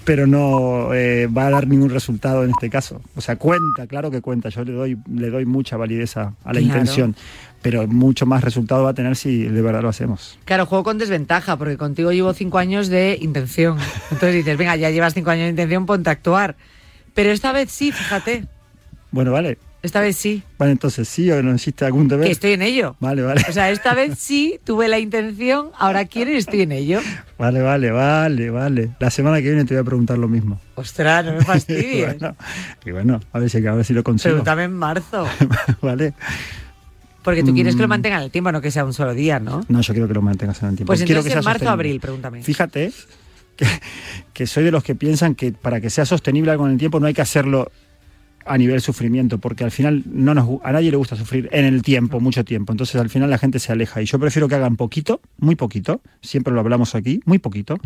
[0.05, 3.01] Pero no eh, va a dar ningún resultado en este caso.
[3.17, 4.51] O sea, cuenta, claro que cuenta.
[4.51, 6.61] Yo le doy, le doy mucha validez a, a la Claro.
[6.61, 7.17] intención.
[7.62, 10.38] Pero mucho más resultado va a tener si de verdad lo hacemos.
[10.45, 13.79] Claro, juego con desventaja, porque contigo llevo cinco años de intención.
[14.11, 16.57] Entonces dices, venga, ya llevas cinco años de intención, ponte a actuar.
[17.14, 18.45] Pero esta vez sí, fíjate.
[19.11, 19.57] Bueno, vale.
[19.85, 20.42] Esta vez sí.
[20.59, 22.25] Vale, entonces sí o no hiciste algún deber.
[22.27, 22.97] Que estoy en ello.
[23.01, 23.42] Vale, vale.
[23.49, 27.01] O sea, esta vez sí tuve la intención, ahora quiero y estoy en ello.
[27.38, 28.90] Vale, vale, vale, vale.
[28.99, 30.59] La semana que viene te voy a preguntar lo mismo.
[30.75, 32.18] Ostras, no me fastidies.
[32.18, 32.35] bueno,
[32.87, 34.33] y bueno, a ver si, a ver si lo consigo.
[34.33, 35.27] Pregúntame en marzo.
[35.83, 36.14] vale.
[37.23, 37.90] Porque tú quieres que lo Mm.
[37.90, 39.62] mantengan el tiempo, no que sea un solo día, ¿no?
[39.68, 40.90] No, yo quiero que lo mantengas en el tiempo.
[40.90, 42.42] Pues Quiero entonces que en marzo o abril, pregúntame.
[42.42, 42.90] Fíjate
[43.57, 43.66] que,
[44.33, 47.01] que soy de los que piensan que para que sea sostenible algo en el tiempo
[47.01, 47.70] no hay que hacerlo
[48.46, 51.83] a nivel sufrimiento, porque al final no nos, a nadie le gusta sufrir en el
[51.83, 52.72] tiempo, mucho tiempo.
[52.72, 54.02] Entonces al final la gente se aleja.
[54.02, 57.78] Y yo prefiero que hagan poquito, muy poquito, siempre lo hablamos aquí, muy poquito.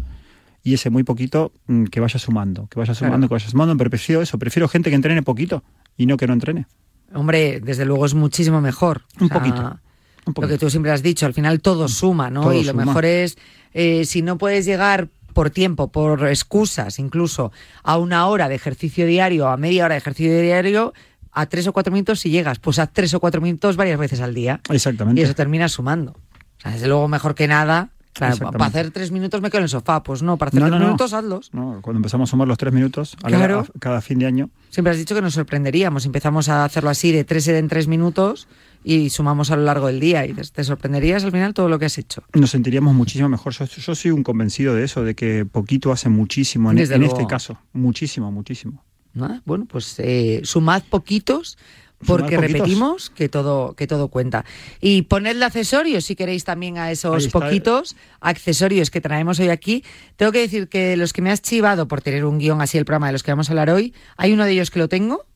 [0.64, 3.28] Y ese muy poquito mm, que vaya sumando, que vaya sumando, Claro.
[3.28, 5.62] que vaya sumando, pero prefiero eso, prefiero gente que entrene poquito
[5.96, 6.66] y no que no entrene.
[7.14, 9.02] Hombre, desde luego es muchísimo mejor.
[9.20, 9.78] Un O sea, poquito,
[10.26, 12.42] un Lo que tú siempre has dicho, al final todo suma, ¿no?
[12.42, 12.84] Todo y lo suma.
[12.84, 13.38] mejor es,
[13.72, 19.06] eh, si no puedes llegar por tiempo, por excusas, incluso a una hora de ejercicio
[19.06, 20.92] diario, a media hora de ejercicio diario,
[21.32, 24.20] a tres o cuatro minutos si llegas, pues haz tres o cuatro minutos varias veces
[24.20, 24.60] al día.
[24.70, 25.20] Exactamente.
[25.20, 26.12] Y eso termina sumando.
[26.12, 27.90] O sea, desde luego mejor que nada.
[28.14, 30.02] Claro, para hacer tres minutos me quedo en el sofá.
[30.02, 30.84] Pues no, para hacer No, tres no, no.
[30.86, 31.50] minutos hazlos.
[31.54, 33.60] No, cuando empezamos a sumar los tres minutos a la- Claro.
[33.60, 36.04] a cada fin de año, Siempre has dicho que nos sorprenderíamos.
[36.04, 38.48] Empezamos a hacerlo así de tres en tres minutos
[38.84, 40.26] y sumamos a lo largo del día.
[40.26, 42.22] Y te, sorprenderías al final todo lo que has hecho.
[42.34, 43.52] nos sentiríamos muchísimo mejor.
[43.52, 47.58] Yo, yo soy un convencido de eso, de que poquito hace muchísimo en, este caso.
[47.72, 48.84] Muchísimo, muchísimo.
[49.14, 49.40] ¿no?
[49.44, 51.58] Bueno, pues eh, sumad poquitos
[52.06, 54.44] porque repetimos que todo, que todo cuenta.
[54.80, 59.84] Y ponedle accesorios si queréis también a esos poquitos accesorios que traemos hoy aquí.
[60.16, 62.84] Tengo que decir que los que me has chivado por tener un guion así el
[62.84, 65.26] programa de los que vamos a hablar hoy, hay uno de ellos que lo tengo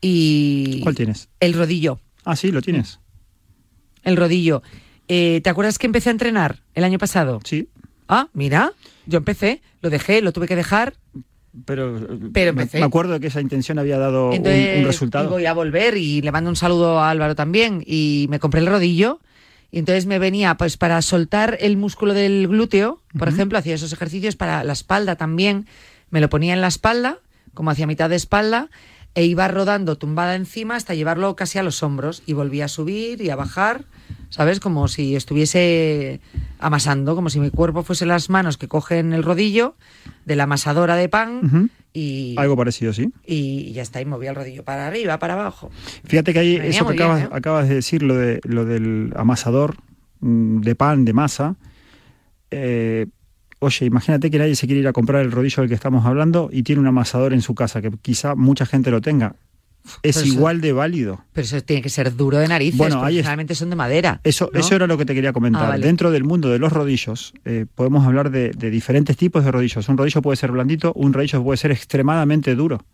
[0.00, 1.28] y ¿Cuál tienes?
[1.40, 2.00] el rodillo.
[2.30, 3.00] Ah, sí, lo tienes.
[4.04, 4.62] El rodillo.
[5.08, 7.40] Eh, ¿Te acuerdas que empecé a entrenar el año pasado?
[7.44, 7.68] Sí.
[8.06, 8.72] Ah, mira,
[9.06, 10.94] yo empecé, lo dejé, lo tuve que dejar.
[11.64, 11.98] Pero,
[12.32, 12.78] Pero me- empecé.
[12.80, 15.30] me acuerdo de que esa intención había dado un- Entonces, un, resultado.
[15.30, 17.82] voy a volver y le mando un saludo a Álvaro también.
[17.86, 19.20] Y me compré el rodillo.
[19.70, 23.92] Y entonces me venía, pues para soltar el músculo del glúteo, por ejemplo, hacía esos
[23.94, 25.66] ejercicios para la espalda también.
[26.10, 27.18] Me lo ponía en la espalda,
[27.54, 28.68] como hacia mitad de espalda,
[29.14, 32.22] e iba rodando tumbada encima hasta llevarlo casi a los hombros.
[32.26, 33.84] Y volvía a subir y a bajar,
[34.30, 34.60] ¿sabes?
[34.60, 36.20] Como si estuviese
[36.58, 39.74] amasando, como si mi cuerpo fuese las manos que cogen el rodillo
[40.24, 41.70] de la amasadora de pan.
[41.92, 43.12] Y, Algo parecido, sí.
[43.26, 45.70] y ya está, y movía el rodillo para arriba, para abajo.
[46.04, 47.28] Fíjate que ahí, eso que bien, ¿eh?
[47.32, 49.78] acabas de decir, lo, de, lo del amasador
[50.20, 51.56] mm, de pan, de masa.
[52.50, 53.06] eh,
[53.60, 56.48] oye, imagínate que nadie se quiere ir a comprar el rodillo del que estamos hablando
[56.52, 59.34] y tiene un amasador en su casa, que quizá mucha gente lo tenga.
[60.02, 61.24] Es Pero eso- igual de válido.
[61.32, 64.20] Pero eso tiene que ser duro de narices, Bueno, porque generalmente son de madera.
[64.22, 64.60] Eso, ¿no?
[64.60, 65.64] eso era lo que te quería comentar.
[65.64, 65.86] Ah, vale.
[65.86, 69.88] Dentro del mundo de los rodillos, eh, podemos hablar de, de diferentes tipos de rodillos.
[69.88, 72.84] Un rodillo puede ser blandito, un rodillo puede ser extremadamente duro.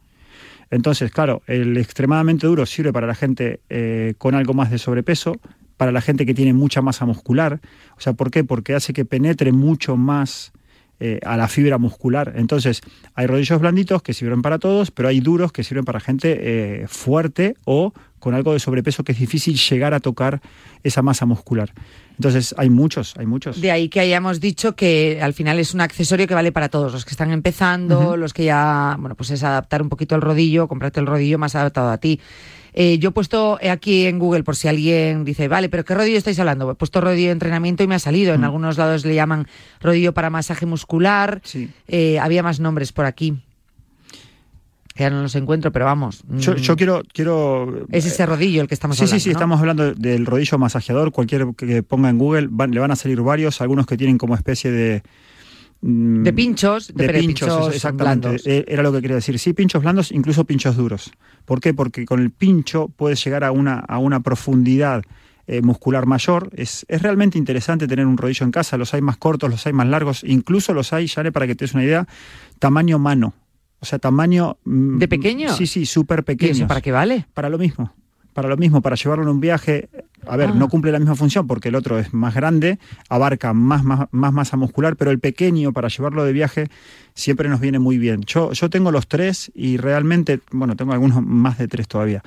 [0.71, 5.37] Entonces, claro, el extremadamente duro sirve para la gente eh, con algo más de sobrepeso,
[5.77, 7.61] para la gente que tiene mucha masa muscular.
[7.97, 8.45] O sea, ¿por qué?
[8.45, 10.53] Porque hace que penetre mucho más
[11.01, 12.35] eh, a la fibra muscular.
[12.37, 12.81] Entonces,
[13.15, 16.87] hay rodillos blanditos que sirven para todos, pero hay duros que sirven para gente eh,
[16.87, 20.41] fuerte o con algo de sobrepeso que es difícil llegar a tocar
[20.85, 21.73] esa masa muscular.
[22.17, 23.61] Entonces, hay muchos, hay muchos.
[23.61, 26.93] De ahí que hayamos dicho que al final es un accesorio que vale para todos,
[26.93, 30.69] los que están empezando, los que ya, bueno, pues es adaptar un poquito el rodillo,
[30.69, 32.21] comprarte el rodillo más adaptado a ti.
[32.77, 36.19] Eh, yo he puesto aquí en Google, por si alguien dice, vale, pero ¿qué rodillo
[36.19, 36.69] estáis hablando?
[36.71, 38.35] He puesto rodillo de entrenamiento y me ha salido.
[38.35, 38.45] En Mm.
[38.45, 39.47] algunos lados le llaman
[39.81, 41.41] rodillo para masaje muscular.
[41.45, 41.71] Sí.
[41.87, 43.37] Eh, había más nombres por aquí.
[44.97, 46.23] Ya no los encuentro, pero vamos.
[46.31, 49.19] Yo, mm, yo quiero, quiero Es ese rodillo el que estamos sí, hablando.
[49.19, 49.33] sí, sí, ¿no?
[49.33, 51.11] estamos hablando del rodillo masajeador.
[51.11, 54.37] Cualquier que ponga en Google van- le van a salir varios, algunos que tienen como
[54.37, 55.03] especie de.
[55.87, 58.29] Mm, De pinchos, de, de pinchos, exactamente.
[58.29, 58.47] blandos.
[58.47, 59.39] Eh, Era lo que quería decir.
[59.39, 61.11] Sí, pinchos blandos, incluso pinchos duros.
[61.45, 61.75] ¿Por qué?
[61.75, 65.03] Porque con el pincho puedes llegar a una, a una profundidad
[65.47, 66.49] eh, muscular mayor.
[66.55, 68.79] Es, es, realmente interesante tener un rodillo en casa.
[68.79, 71.65] Los hay más cortos, los hay más largos, incluso los hay, ya para que te
[71.65, 72.09] des una idea,
[72.59, 73.35] tamaño mano.
[73.81, 74.57] O sea, tamaño...
[74.65, 75.53] Mm, ¿De pequeño?
[75.53, 76.67] Sí, sí, súper pequeño.
[76.67, 77.27] para qué vale?
[77.35, 77.93] Para lo mismo.
[78.35, 79.89] Para lo mismo, para llevarlo en un viaje.
[80.27, 80.69] A ver, no ah.
[80.69, 82.79] cumple la misma función porque el otro es más grande,
[83.09, 86.69] abarca más, más, más, masa muscular, pero el pequeño para llevarlo de viaje
[87.15, 88.23] siempre nos viene muy bien.
[88.23, 92.23] Yo, yo tengo los tres y realmente, bueno, tengo algunos más de tres todavía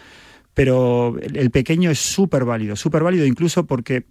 [0.58, 4.06] pero el pequeño es súper válido, súper válido incluso porque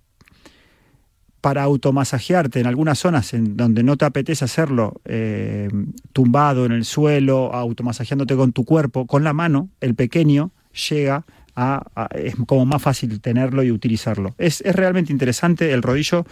[1.41, 5.69] para automasajearte en algunas zonas en donde no te apetece hacerlo eh,
[6.13, 10.53] tumbado en el suelo, automasajeándote con tu cuerpo, con la mano, el pequeño
[10.89, 11.25] llega
[11.57, 14.35] a, es como más fácil tenerlo y utilizarlo.
[14.39, 16.27] Es, es realmente interesante el rodillo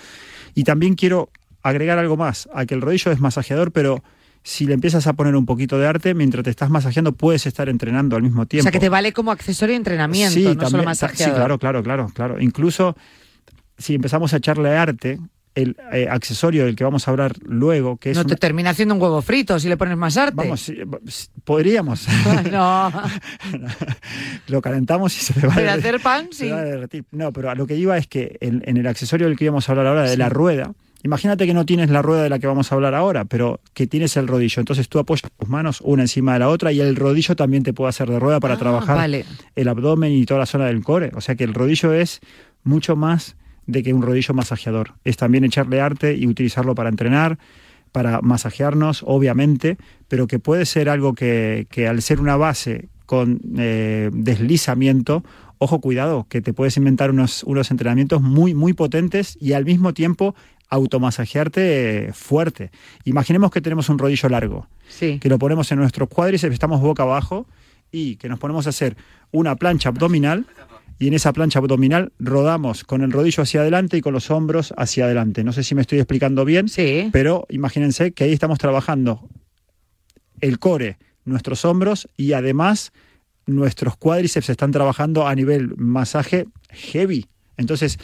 [0.54, 1.30] y también quiero
[1.62, 4.02] agregar algo más, a que el rodillo es masajeador, pero
[4.42, 7.70] si le empiezas a poner un poquito de arte, mientras te estás masajeando, puedes estar
[7.70, 8.64] entrenando al mismo tiempo.
[8.64, 11.34] O sea, que te vale como accesorio de entrenamiento, no también, solo masajeador.
[11.34, 12.40] Sí, claro, claro, claro, claro.
[12.40, 12.94] Incluso
[13.78, 15.18] si empezamos a echarle arte,
[15.54, 18.16] el eh, accesorio del que vamos a hablar luego, que es...
[18.16, 20.34] No te termina haciendo un huevo frito si le pones más arte.
[20.36, 20.72] Vamos,
[21.44, 22.06] podríamos.
[22.50, 22.92] no.
[24.48, 26.50] Lo calentamos y se le va a hacer pan, sí.
[27.12, 29.68] No, pero a lo que iba es que en, en, el accesorio del que íbamos
[29.68, 30.72] a hablar ahora, de la rueda,
[31.04, 33.86] Imagínate que no tienes la rueda de la que vamos a hablar ahora, pero que
[33.86, 34.60] tienes el rodillo.
[34.60, 37.74] Entonces tú apoyas tus manos una encima de la otra y el rodillo también te
[37.74, 39.10] puede hacer de rueda para ah, trabajar
[39.54, 41.12] el abdomen y toda la zona del core.
[41.14, 42.20] O sea que el rodillo es
[42.62, 43.36] mucho más
[43.66, 44.92] de que un rodillo masajeador.
[45.04, 47.38] Es también echarle arte y utilizarlo para entrenar,
[47.92, 49.76] para masajearnos, obviamente,
[50.08, 55.22] pero que puede ser algo que, al ser una base con eh, deslizamiento,
[55.58, 59.94] ojo, cuidado, que te puedes inventar unos, unos entrenamientos muy, muy potentes y al mismo
[59.94, 60.34] tiempo
[60.68, 62.70] automasajearte fuerte.
[63.04, 64.66] Imaginemos que tenemos un rodillo largo,
[64.98, 67.46] que lo ponemos en nuestros cuádriceps, estamos boca abajo
[67.92, 68.96] y que nos ponemos a hacer
[69.30, 70.46] una plancha abdominal
[70.98, 74.72] y en esa plancha abdominal rodamos con el rodillo hacia adelante y con los hombros
[74.76, 75.44] hacia adelante.
[75.44, 76.66] No sé si me estoy explicando bien,
[77.12, 79.28] pero imagínense que ahí estamos trabajando
[80.40, 82.92] el core, nuestros hombros y además
[83.46, 87.26] nuestros cuádriceps están trabajando a nivel masaje heavy.
[87.56, 87.98] Entonces,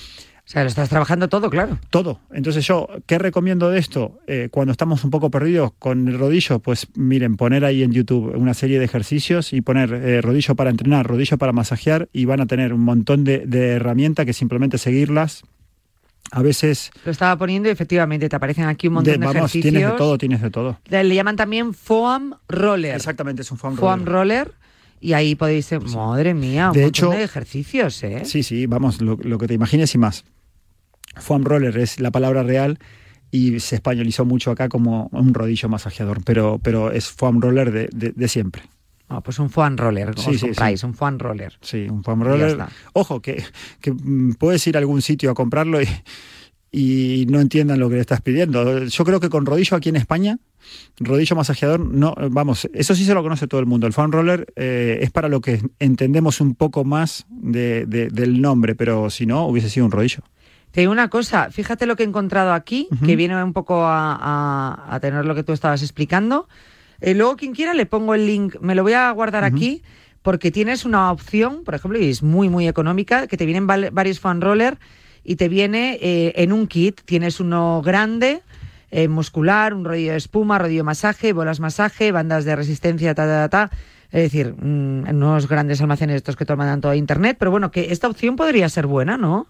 [0.50, 1.78] o sea, lo estás trabajando todo, claro.
[1.90, 2.18] Todo.
[2.32, 4.18] Entonces yo, ¿qué recomiendo de esto?
[4.26, 8.34] Eh, cuando estamos un poco perdidos con el rodillo, pues miren, poner ahí en YouTube
[8.34, 12.40] una serie de ejercicios y poner eh, rodillo para entrenar, rodillo para masajear y van
[12.40, 13.44] a tener un montón de,
[13.76, 15.44] herramientas que simplemente seguirlas
[16.32, 16.90] a veces...
[17.04, 20.18] Lo estaba poniendo y efectivamente te aparecen aquí un montón de, vamos, tienes de todo,
[20.18, 20.80] tienes de todo.
[20.88, 22.96] Le llaman también foam roller.
[22.96, 24.52] Exactamente, es un foam, foam roller.
[25.00, 25.66] Y ahí podéis...
[25.66, 28.24] ser, Madre mía, un de montón de ejercicios, ¿eh?
[28.24, 30.24] Sí, sí, vamos, lo, lo que te imagines y más.
[31.16, 32.78] Foam roller es la palabra real
[33.30, 38.28] y se españolizó mucho acá como un rodillo masajeador, pero, pero es foam roller de,
[38.28, 38.62] siempre.
[39.08, 41.58] Ah, pues un foam roller, sí, sí, compráis, un foam roller.
[41.60, 42.58] Sí, un foam roller.
[42.92, 43.42] Ojo, que,
[43.80, 45.88] que, mm, puedes ir a algún sitio a comprarlo y,
[46.72, 48.84] y no entiendan lo que le estás pidiendo.
[48.84, 50.38] Yo creo que con rodillo aquí en España,
[50.98, 53.86] rodillo masajeador, no, vamos, eso sí se lo conoce todo el mundo.
[53.86, 58.74] El foam roller eh, es para lo que entendemos un poco más de, del nombre,
[58.76, 60.22] pero si no, hubiese sido un rodillo.
[60.72, 64.98] Te digo una cosa, fíjate lo que he encontrado aquí, que viene un poco a,
[65.00, 66.48] tener lo que tú estabas explicando.
[67.00, 69.82] Eh, luego, quien quiera, le pongo el link, me lo voy a guardar aquí,
[70.22, 74.20] porque tienes una opción, por ejemplo, y es muy, muy económica, que te vienen varios
[74.20, 74.78] fan roller
[75.24, 77.00] y te viene eh, en un kit.
[77.04, 78.42] Tienes uno grande,
[78.90, 83.48] eh, muscular, un rodillo de espuma, rodillo masaje, bolas masaje, bandas de resistencia, ta, ta,
[83.48, 83.76] ta.
[84.12, 87.50] Es decir, mm, en unos grandes almacenes estos que te mandan todo a internet, pero
[87.50, 89.46] bueno, que esta opción podría ser buena, ¿no?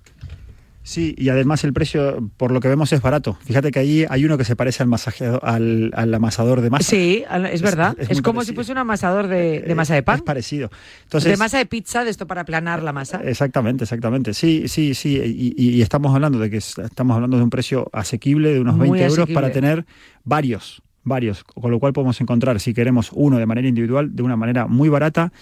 [0.90, 3.38] Sí, y además el precio, por lo que vemos, es barato.
[3.44, 6.82] Fíjate que ahí hay uno que se parece al masajeador, al, amasador de masa.
[6.82, 7.22] Sí,
[7.52, 7.94] es verdad.
[7.96, 10.16] Es, como si fuese un amasador de, masa de pan.
[10.16, 10.68] Es parecido.
[11.04, 13.20] Entonces, de masa de pizza, de esto para aplanar la masa.
[13.22, 14.34] Exactamente, exactamente.
[14.34, 15.54] Sí, sí, sí.
[15.56, 19.30] Y, estamos hablando de que estamos hablando de un precio asequible de unos 20 euros
[19.30, 19.86] para tener
[20.24, 21.44] varios, varios.
[21.44, 24.88] Con lo cual podemos encontrar, si queremos uno de manera individual, de una manera muy
[24.88, 25.32] barata.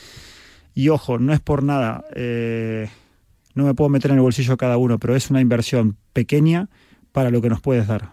[0.75, 2.05] Y ojo, no es por nada.
[2.15, 2.91] Eh,
[3.59, 6.69] no me puedo meter en el bolsillo cada uno, pero es una inversión pequeña
[7.13, 8.13] para lo que nos puedes dar.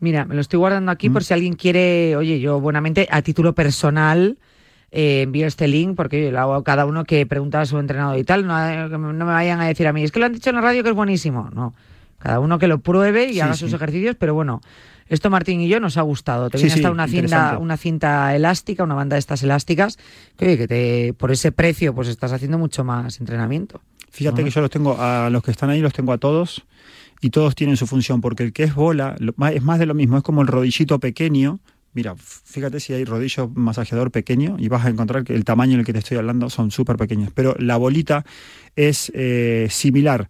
[0.00, 1.24] Mira, me lo estoy guardando aquí por mm.
[1.24, 4.38] si alguien quiere, oye, yo buenamente, a título personal,
[4.90, 8.18] eh, envío este link porque lo hago a cada uno que pregunta a su entrenador
[8.18, 10.48] y tal, no, no, me vayan a decir a mí, es que lo han dicho
[10.50, 11.50] en la radio que es buenísimo.
[11.52, 11.74] No,
[12.18, 14.60] cada uno que lo pruebe y haga sus ejercicios, pero bueno,
[15.08, 16.48] esto Martín y yo nos ha gustado.
[16.48, 19.98] Te viene hasta una cinta, una cinta elástica, una banda de estas elásticas,
[20.36, 23.82] que, oye, que te, por ese precio pues estás haciendo mucho más entrenamiento.
[24.10, 26.64] Fíjate que yo los tengo, a los que están ahí los tengo a todos
[27.20, 29.16] y todos tienen su función, porque el que es bola
[29.52, 31.60] es más de lo mismo, es como el rodillito pequeño.
[31.94, 35.80] Mira, fíjate si hay rodillo masajeador pequeño y vas a encontrar que el tamaño en
[35.80, 38.24] el que te estoy hablando son súper pequeños, pero la bolita
[38.76, 40.28] es eh, similar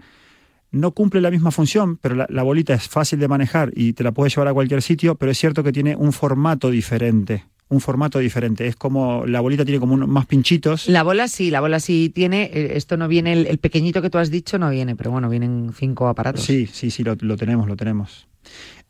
[0.71, 4.05] no cumple la misma función, pero la, la, bolita es fácil de manejar y te
[4.05, 7.45] la puedes llevar a cualquier sitio, pero es cierto que tiene un formato diferente.
[7.71, 8.67] Un formato diferente.
[8.67, 10.89] Es como la bolita tiene como un, más pinchitos.
[10.89, 12.45] La bola sí, la bola sí tiene.
[12.53, 15.29] eh, Esto no viene, el, el pequeñito que tú has dicho no viene, pero bueno,
[15.29, 16.43] vienen cinco aparatos.
[16.45, 18.27] Sí, sí, sí, lo, lo tenemos, lo tenemos.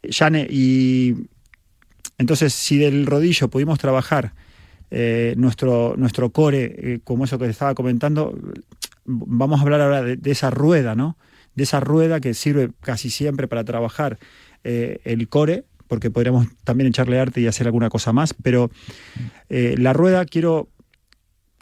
[0.09, 1.14] Jane, y
[2.18, 4.33] entonces si del rodillo pudimos trabajar
[4.91, 8.39] eh, nuestro, nuestro core, eh, como eso que te estaba comentando,
[9.05, 11.16] vamos a hablar ahora de, de, esa rueda, ¿no?
[11.57, 14.18] De esa rueda que sirve casi siempre para trabajar
[14.62, 18.70] eh, el core, porque podríamos también echarle arte y hacer alguna cosa más, pero
[19.49, 20.68] eh, la rueda quiero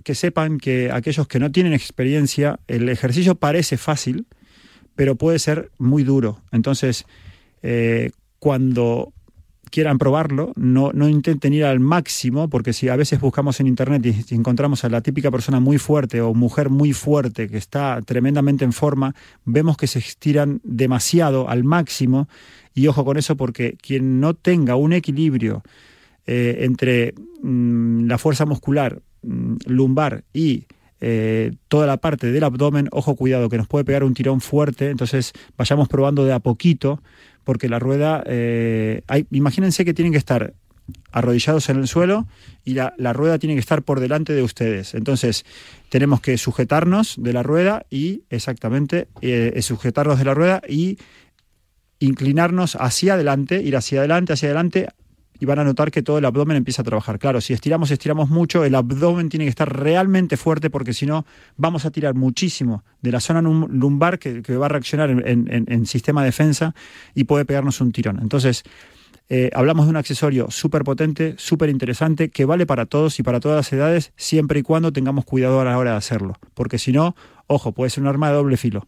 [0.05, 4.27] que sepan que aquellos que no tienen experiencia, el ejercicio parece fácil,
[4.95, 6.43] pero puede ser muy duro.
[6.53, 7.07] Entonces,
[7.63, 9.13] eh, cuando
[9.71, 14.07] quieran probarlo, no, no, intenten ir al máximo, porque si a veces buscamos en internet
[14.07, 18.01] y, y encontramos a la típica persona muy fuerte o mujer muy fuerte que está
[18.03, 19.15] tremendamente en forma,
[19.45, 22.29] vemos que se estiran demasiado al máximo
[22.77, 25.65] y ojo con eso porque quien no tenga un equilibrio
[26.27, 30.67] eh, entre mmm, la fuerza muscular mmm, lumbar y
[31.01, 34.91] eh, toda la parte del abdomen, ojo cuidado, que nos puede pegar un tirón fuerte,
[34.91, 37.03] entonces vayamos probando de a poquito,
[37.45, 40.53] porque la rueda, eh, imagínense que tienen que estar
[41.13, 42.27] arrodillados en el suelo
[42.65, 44.95] y la, rueda tiene que estar por delante de ustedes.
[44.95, 45.45] Entonces,
[45.89, 49.09] tenemos que sujetarnos de la rueda y, exactamente,
[49.61, 50.99] sujetarnos de la rueda y
[51.99, 54.89] inclinarnos hacia adelante, ir hacia adelante, hacia adelante,
[55.39, 57.19] y van a notar que todo el abdomen empieza a trabajar.
[57.19, 61.27] Claro, si estiramos, estiramos mucho, el abdomen tiene que estar realmente fuerte porque si no
[61.57, 66.27] vamos a tirar muchísimo de la zona lumbar que, va a reaccionar en, sistema de
[66.27, 66.75] defensa
[67.15, 68.19] y puede pegarnos un tirón.
[68.23, 68.63] Entonces,
[69.29, 73.41] eh, hablamos de un accesorio súper potente, súper interesante, que vale para todos y para
[73.41, 76.35] todas las edades, siempre y cuando tengamos cuidado a la hora de hacerlo.
[76.55, 77.15] Porque si no,
[77.47, 78.87] ojo, puede ser un arma de doble filo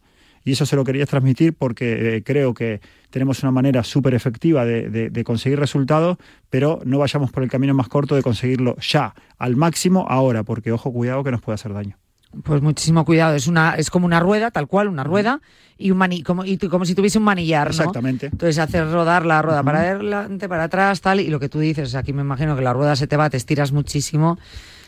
[0.48, 2.80] y eso se lo quería transmitir porque eh, creo que
[3.10, 6.16] tenemos una manera súper efectiva de, de, de, conseguir resultados,
[6.48, 10.72] pero no vayamos por el camino más corto de conseguirlo ya, al máximo, ahora, porque
[10.72, 11.98] ojo, cuidado que nos puede hacer daño.
[12.44, 15.42] Pues muchísimo cuidado, es una es como una rueda, tal cual, una rueda
[15.76, 17.70] y un mani, como, y como si tuviese un manillar, ¿no?
[17.72, 18.26] Exactamente.
[18.26, 19.66] Entonces hacer rodar la rueda uh -huh.
[19.66, 22.72] para adelante, para atrás, tal, y lo que tú dices, aquí me imagino que la
[22.72, 24.38] rueda se te va, te estiras muchísimo.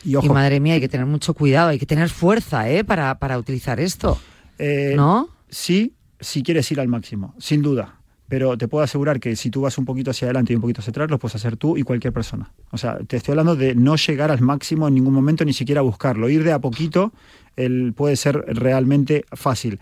[0.03, 2.83] Y, ojo, y madre mía, hay que tener mucho cuidado, hay que tener fuerza, ¿eh?
[2.83, 4.19] Para, para utilizar esto.
[4.57, 5.29] Eh, ¿No?
[5.51, 8.01] Sí, si quieres ir al máximo, sin duda.
[8.27, 10.79] Pero te puedo asegurar que si tú vas un poquito hacia adelante y un poquito
[10.79, 12.53] hacia atrás, lo puedes hacer tú y cualquier persona.
[12.71, 15.81] O sea, te estoy hablando de no llegar al máximo en ningún momento, ni siquiera
[15.81, 16.29] buscarlo.
[16.29, 17.11] Ir de a poquito
[17.57, 19.81] el, puede ser realmente fácil.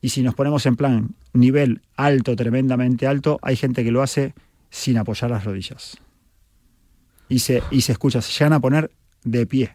[0.00, 4.34] Y si nos ponemos en plan nivel alto, tremendamente alto, hay gente que lo hace
[4.70, 5.98] sin apoyar las rodillas.
[7.28, 8.92] Y se, y se escucha, se llegan a poner
[9.24, 9.74] de pie.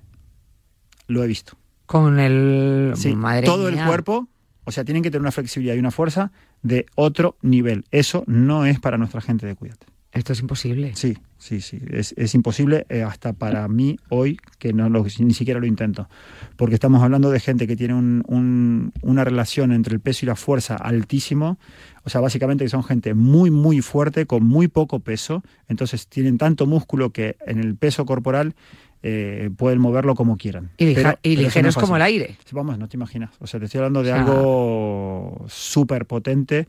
[1.07, 1.57] Lo he visto.
[1.85, 2.93] Con el...
[2.95, 3.81] Sí, Madre todo mía.
[3.81, 4.29] el cuerpo
[4.65, 7.85] o sea, tienen que tener una flexibilidad y una fuerza de otro nivel.
[7.91, 9.85] Eso no es para nuestra gente de Cuídate.
[10.15, 10.93] Esto es imposible.
[10.95, 11.81] Sí, sí, sí.
[11.91, 16.07] Es, es imposible eh, hasta para mí hoy, que no lo, ni siquiera lo intento.
[16.55, 20.27] Porque estamos hablando de gente que tiene un, un, una relación entre el peso y
[20.27, 21.59] la fuerza altísimo.
[22.05, 25.43] O sea, básicamente que son gente muy, muy fuerte, con muy poco peso.
[25.67, 28.55] Entonces tienen tanto músculo que en el peso corporal
[29.03, 30.71] eh, pueden moverlo como quieran.
[30.77, 32.37] Y, pero, y pero ligeros no como el aire.
[32.51, 33.31] Vamos, no te imaginas.
[33.39, 36.67] O sea, te estoy hablando de o sea, algo súper potente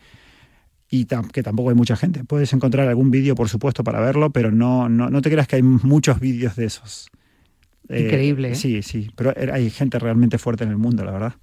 [0.90, 2.24] y tam que tampoco hay mucha gente.
[2.24, 5.56] Puedes encontrar algún vídeo, por supuesto, para verlo, pero no, no, no te creas que
[5.56, 7.10] hay muchos vídeos de esos.
[7.88, 8.52] Increíble.
[8.52, 11.34] Eh, sí, sí, pero hay gente realmente fuerte en el mundo, la verdad.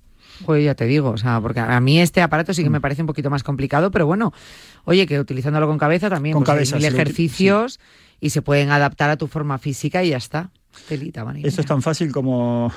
[0.45, 3.01] Pues ya te digo, o sea, porque a mí este aparato sí que me parece
[3.01, 4.33] un poquito más complicado, pero bueno,
[4.83, 7.79] oye, que utilizándolo con cabeza también, con pues cabeza, hay mil ejercicios sí.
[8.19, 10.51] y se pueden adaptar a tu forma física y ya está.
[10.87, 12.71] Telita, Esto es tan fácil como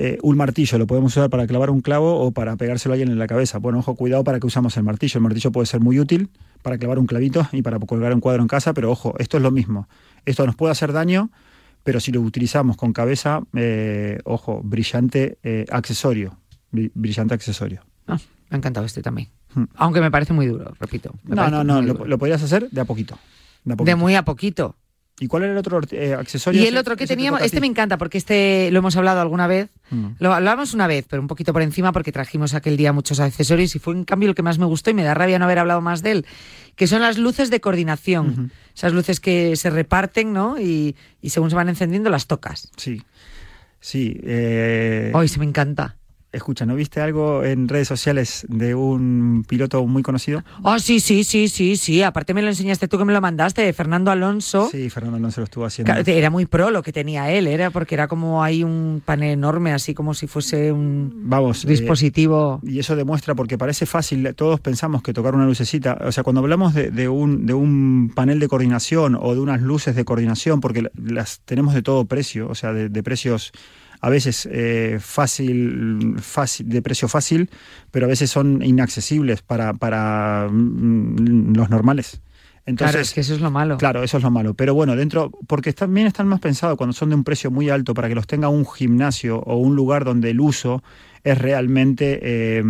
[0.00, 3.10] eh, un martillo, lo podemos usar para clavar un clavo o para pegárselo a alguien
[3.10, 3.58] en la cabeza.
[3.58, 5.18] Bueno, ojo, cuidado para que usamos el martillo.
[5.18, 6.30] El martillo puede ser muy útil
[6.62, 9.42] para clavar un clavito y para colgar un cuadro en casa, pero ojo, esto es
[9.42, 9.88] lo mismo.
[10.24, 11.30] Esto nos puede hacer daño,
[11.82, 16.38] pero si lo utilizamos con cabeza, eh, ojo, brillante eh, accesorio.
[16.70, 17.82] Brillante accesorio.
[18.06, 18.18] Ah,
[18.50, 19.30] me ha encantado este también.
[19.54, 19.64] Hmm.
[19.74, 21.14] Aunque me parece muy duro, repito.
[21.24, 23.18] No, no, no, lo, lo, podrías hacer de a poquito.
[23.64, 23.90] De, a poquito.
[23.90, 24.76] de muy a poquito.
[25.20, 26.62] ¿Y cuál era el otro eh, accesorio?
[26.62, 29.70] Y el otro que teníamos, este me encanta porque este lo hemos hablado alguna vez,
[29.90, 30.06] mm.
[30.20, 33.74] lo hablamos una vez, pero un poquito por encima porque trajimos aquel día muchos accesorios
[33.74, 35.58] y fue en cambio el que más me gustó y me da rabia no haber
[35.58, 36.26] hablado más de él,
[36.76, 38.50] que son las luces de coordinación, uh -huh.
[38.74, 40.58] esas luces que se reparten, ¿no?
[40.60, 42.70] Y, y, según se van encendiendo las tocas.
[42.76, 43.02] Sí,
[43.80, 44.20] sí.
[44.22, 45.10] Eh...
[45.14, 45.97] Hoy se me encanta.
[46.38, 50.42] Escucha, ¿no viste algo en redes sociales de un piloto muy conocido?
[50.62, 52.02] Oh, sí, sí, sí, sí, sí.
[52.02, 54.68] Aparte me lo enseñaste tú que me lo mandaste, Fernando Alonso.
[54.70, 55.92] Sí, Fernando Alonso lo estuvo haciendo.
[55.92, 59.30] Claro, era muy pro lo que tenía él, era porque era como hay un panel
[59.32, 62.60] enorme, así como si fuese un Vamos, eh, dispositivo.
[62.62, 66.40] y eso demuestra, porque parece fácil, todos pensamos que tocar una lucecita, o sea, cuando
[66.40, 70.60] hablamos de, de un, de un panel de coordinación o de unas luces de coordinación,
[70.60, 73.52] porque la- las tenemos de todo precio, o sea, de, de precios
[74.00, 77.50] a veces eh, fácil, fácil, de precio fácil,
[77.90, 82.20] pero a veces son inaccesibles para, para mm, los normales.
[82.64, 83.78] Entonces, claro, es que eso es lo malo.
[83.78, 84.52] Claro, eso es lo malo.
[84.52, 87.94] Pero bueno, dentro, porque también están más pensados cuando son de un precio muy alto
[87.94, 90.82] para que los tenga un gimnasio o un lugar donde el uso
[91.24, 92.62] es realmente, eh,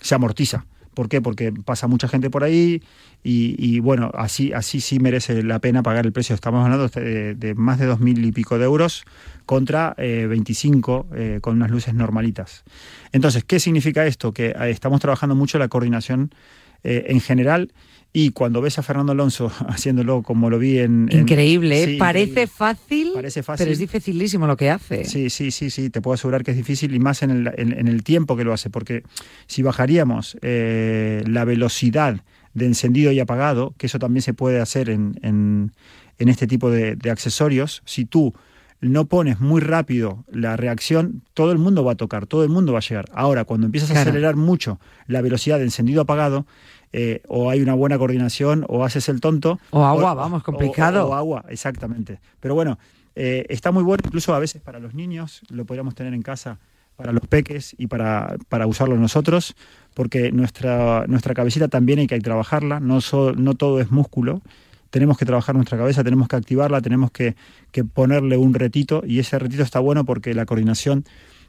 [0.00, 0.66] se amortiza.
[0.92, 1.20] ¿Por qué?
[1.20, 2.82] Porque pasa mucha gente por ahí
[3.26, 6.34] y, y, bueno, así, así sí merece la pena pagar el precio.
[6.34, 9.04] Estamos hablando de, de más de dos mil y pico de euros
[9.46, 12.64] contra eh, 25 eh, con unas luces normalitas.
[13.12, 14.32] Entonces, ¿qué significa esto?
[14.32, 16.34] Que eh, estamos trabajando mucho la coordinación
[16.82, 17.72] eh, en general
[18.12, 21.08] y cuando ves a Fernando Alonso haciéndolo como lo vi en...
[21.10, 21.82] en- Increíble.
[21.84, 22.46] Sí, parece, increíble.
[22.46, 23.64] Fácil, Parece fácil.
[23.64, 25.04] pero es dificilísimo lo que hace.
[25.06, 27.72] Sí, sí, sí, sí, te puedo asegurar que es difícil y más en el, en-
[27.78, 29.02] en el tiempo que lo hace, porque
[29.46, 32.20] si bajaríamos eh, la velocidad
[32.54, 35.72] de encendido y apagado, que eso también se puede hacer en, en-
[36.18, 38.32] en este tipo de, de accesorios, si tú
[38.80, 42.72] no pones muy rápido la reacción, todo el mundo va a tocar, todo el mundo
[42.72, 43.06] va a llegar.
[43.12, 46.46] Ahora, cuando empiezas a acelerar mucho la velocidad de encendido apagado,
[46.92, 49.58] eh, o hay una buena coordinación, o haces el tonto.
[49.70, 51.06] O agua, vamos, complicado.
[51.06, 52.20] o- o agua, exactamente.
[52.40, 52.78] Pero bueno,
[53.16, 56.58] eh, está muy bueno, incluso a veces para los niños, lo podríamos tener en casa
[56.96, 59.54] para los peques y para, para usarlo nosotros,
[59.94, 64.42] porque nuestra, nuestra cabecita también hay que trabajarla, no, so- no todo es músculo,
[64.90, 67.34] tenemos que trabajar nuestra cabeza, tenemos que activarla, tenemos que,
[67.72, 71.04] que ponerle un retito y ese retito está bueno porque la coordinación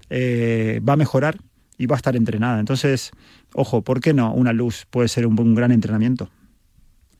[0.10, 1.38] eh, va a mejorar
[1.78, 2.60] y va a estar entrenada.
[2.60, 3.12] Entonces,
[3.54, 4.34] ojo, ¿por qué no?
[4.34, 6.30] Una luz puede ser un, un gran entrenamiento.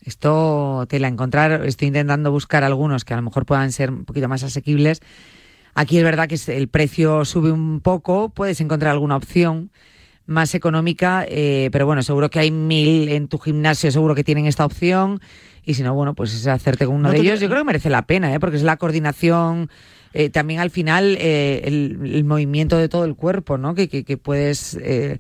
[0.02, 4.06] Esto te la encontrar, estoy intentando buscar algunos que a lo mejor puedan ser un
[4.06, 5.02] poquito más asequibles.
[5.76, 9.70] Aquí es verdad que el precio sube un poco, puedes encontrar alguna opción
[10.26, 14.48] más económica, eh, pero bueno, seguro que hay mil en tu gimnasio, seguro que tienen
[14.48, 15.20] esta opción.
[15.64, 17.40] Y si no, bueno, pues es hacerte con uno No de ellos.
[17.40, 18.40] Yo creo que merece la pena, ¿eh?
[18.40, 19.70] porque es la coordinación,
[20.18, 23.76] eh, también al final eh, el, el movimiento de todo el cuerpo, ¿no?
[23.76, 25.20] Que, que, que puedes eh,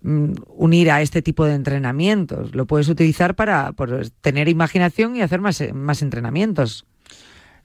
[0.00, 2.54] mm, unir a este tipo de entrenamientos.
[2.54, 6.86] Lo puedes utilizar para pues, tener imaginación y hacer más, más entrenamientos.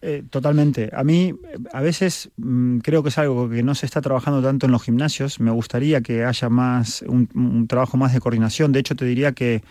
[0.01, 0.89] Eh, totalmente.
[0.93, 1.33] A mí,
[1.73, 4.83] a veces mm, creo que es algo que no se está trabajando tanto en los
[4.83, 5.39] gimnasios.
[5.39, 8.71] Me gustaría que haya más un, un trabajo más de coordinación.
[8.71, 9.63] De hecho, te diría que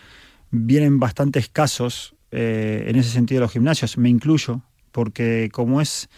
[0.51, 3.97] vienen bastantes casos eh, en ese sentido de los gimnasios.
[3.97, 4.61] Me incluyo,
[4.91, 6.09] porque como es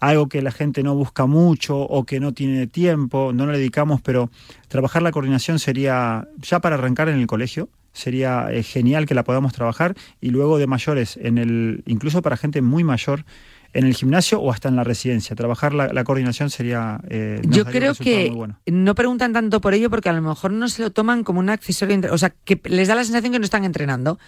[0.00, 4.00] algo que la gente no busca mucho o que no tiene tiempo, no le dedicamos,
[4.00, 4.30] pero
[4.68, 7.68] trabajar la coordinación sería ya para arrancar en el colegio.
[7.98, 12.36] Sería eh, genial que la podamos trabajar y luego de mayores, en el, incluso para
[12.36, 13.24] gente muy mayor,
[13.72, 15.34] en el gimnasio o hasta en la residencia.
[15.34, 17.00] Trabajar la, la coordinación sería.
[17.10, 18.58] eh, Yo creo que bueno.
[18.66, 21.50] no preguntan tanto por ello porque a lo mejor no se lo toman como un
[21.50, 24.18] accesorio, o sea, que les da la sensación que no están entrenando.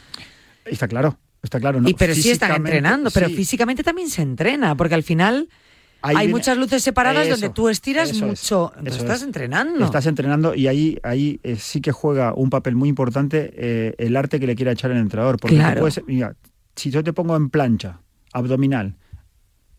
[0.65, 1.81] Está claro, está claro.
[1.81, 1.89] ¿no?
[1.89, 3.37] y pero sí están entrenando, pero sí.
[3.37, 5.49] físicamente también se entrena, porque al final
[6.03, 8.73] hay viene- muchas luces separadas Eso, donde tú estiras es, mucho.
[8.85, 9.23] Eso estás es.
[9.27, 9.85] entrenando.
[9.85, 14.17] Estás entrenando y ahí, ahí eh, sí que juega un papel muy importante eh, el
[14.17, 15.39] arte que le quiera echar el entrenador.
[15.39, 15.81] Porque Claro.
[15.81, 16.35] puedes- mira,
[16.77, 18.01] si yo te pongo en plancha
[18.33, 18.97] abdominal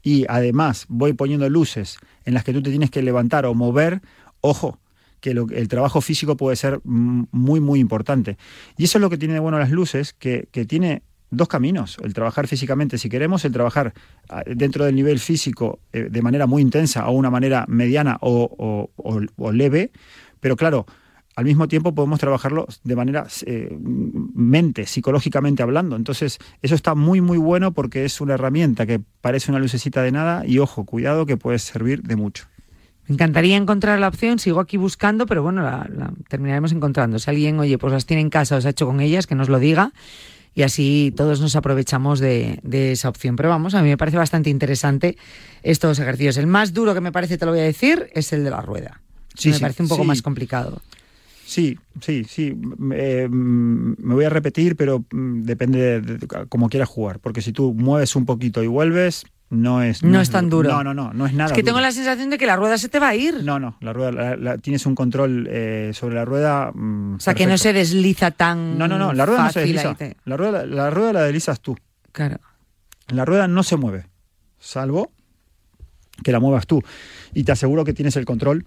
[0.03, 4.01] y además voy poniendo luces en las que tú te tienes que levantar o mover,
[4.41, 4.79] ojo,
[5.19, 8.37] que lo- el trabajo físico puede ser mm, muy, muy importante.
[8.77, 11.97] Y eso es lo que tiene de bueno las luces, que, que tiene dos caminos,
[12.03, 13.93] el trabajar físicamente si queremos, el trabajar
[14.29, 18.89] ah, dentro del nivel físico eh, de manera muy intensa o una manera mediana o,
[18.97, 19.91] o- leve,
[20.41, 20.85] pero claro,
[21.35, 25.95] al mismo tiempo podemos trabajarlo de manera eh, mente, psicológicamente hablando.
[25.95, 30.11] Entonces, eso está muy, muy bueno porque es una herramienta que parece una lucecita de
[30.11, 32.45] nada y ojo, cuidado que puede servir de mucho.
[33.07, 37.17] Me encantaría encontrar la opción, sigo aquí buscando, pero bueno, la terminaremos encontrando.
[37.17, 39.35] Si alguien, oye, pues las tiene en casa o se ha hecho con ellas, que
[39.35, 39.93] nos lo diga.
[40.53, 43.35] Y así todos nos aprovechamos de, de esa opción.
[43.37, 45.17] Pero vamos, a mí me parece bastante interesante
[45.63, 46.35] estos ejercicios.
[46.37, 48.61] El más duro que me parece, te lo voy a decir, es el de la
[48.61, 49.01] rueda.
[49.35, 50.07] Sí, me sí, parece un poco sí.
[50.07, 50.81] más complicado.
[51.45, 52.53] Sí, sí, sí.
[52.93, 57.19] Eh, me voy a repetir, pero mm, depende de, de- de cómo quieras jugar.
[57.19, 60.01] Porque si tú mueves un poquito y vuelves, no es...
[60.03, 60.71] No es tan duro.
[60.71, 62.77] No, no, no, no es nada es que tengo la sensación de que la rueda
[62.79, 63.43] se te va a ir.
[63.43, 66.71] No, no, la rueda, la- la- tienes un control eh, sobre la rueda.
[66.73, 68.77] mm, o sea, que no se desliza tan.
[68.79, 69.93] No, no, no, la rueda no se desliza.
[69.93, 71.77] te- La rueda, la rueda la deslizas tú.
[72.11, 72.39] Claro.
[73.09, 74.07] La rueda no se mueve,
[74.57, 75.11] salvo
[76.23, 76.81] que la muevas tú.
[77.33, 78.65] Y te aseguro que tienes el control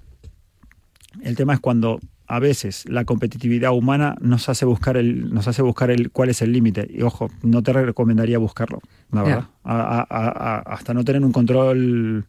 [1.22, 5.62] El tema es cuando a veces la competitividad humana nos hace buscar el, nos hace
[5.62, 6.88] buscar el cuál es el límite.
[6.90, 8.80] Y ojo, no te recomendaría buscarlo,
[9.12, 9.44] la verdad.
[9.62, 12.24] A- a- a- a- hasta no tener un control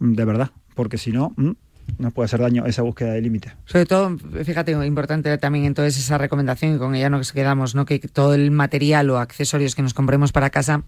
[0.00, 0.50] de verdad.
[0.74, 1.50] Porque si no, mm,
[1.98, 3.52] nos puede hacer daño esa búsqueda de límite.
[3.66, 7.84] Sobre todo, fíjate, importante también entonces esa recomendación y con ella nos quedamos, ¿no?
[7.84, 10.82] Que todo el material o accesorios que nos compremos para casa,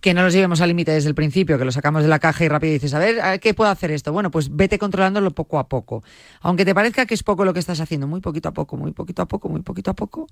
[0.00, 2.44] que no los llevemos al límite desde el principio, que lo sacamos de la caja
[2.44, 4.12] y rápido dices, a ver, ¿a ¿qué puedo hacer esto?
[4.12, 6.02] Bueno, pues vete controlándolo poco a poco.
[6.40, 8.92] Aunque te parezca que es poco lo que estás haciendo, muy poquito a poco, muy
[8.92, 10.28] poquito a poco, muy poquito a poco.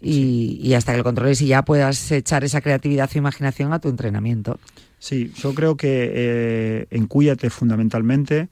[0.00, 3.78] Y, y hasta que lo controles y ya puedas echar esa creatividad o imaginación a
[3.78, 4.58] tu entrenamiento.
[4.98, 8.48] Sí, yo creo que eh, fundamentalmente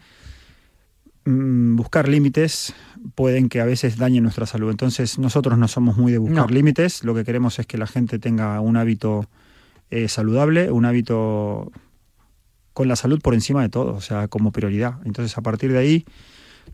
[1.25, 2.73] mm, buscar límites
[3.15, 4.71] pueden que a veces dañen nuestra salud.
[4.71, 6.55] Entonces nosotros no somos muy de buscar No.
[6.55, 9.27] límites, lo que queremos es que la gente tenga un hábito
[9.91, 11.71] eh, saludable, un hábito
[12.73, 14.95] con la salud por encima de todo, o sea, como prioridad.
[15.05, 16.05] Entonces a partir de ahí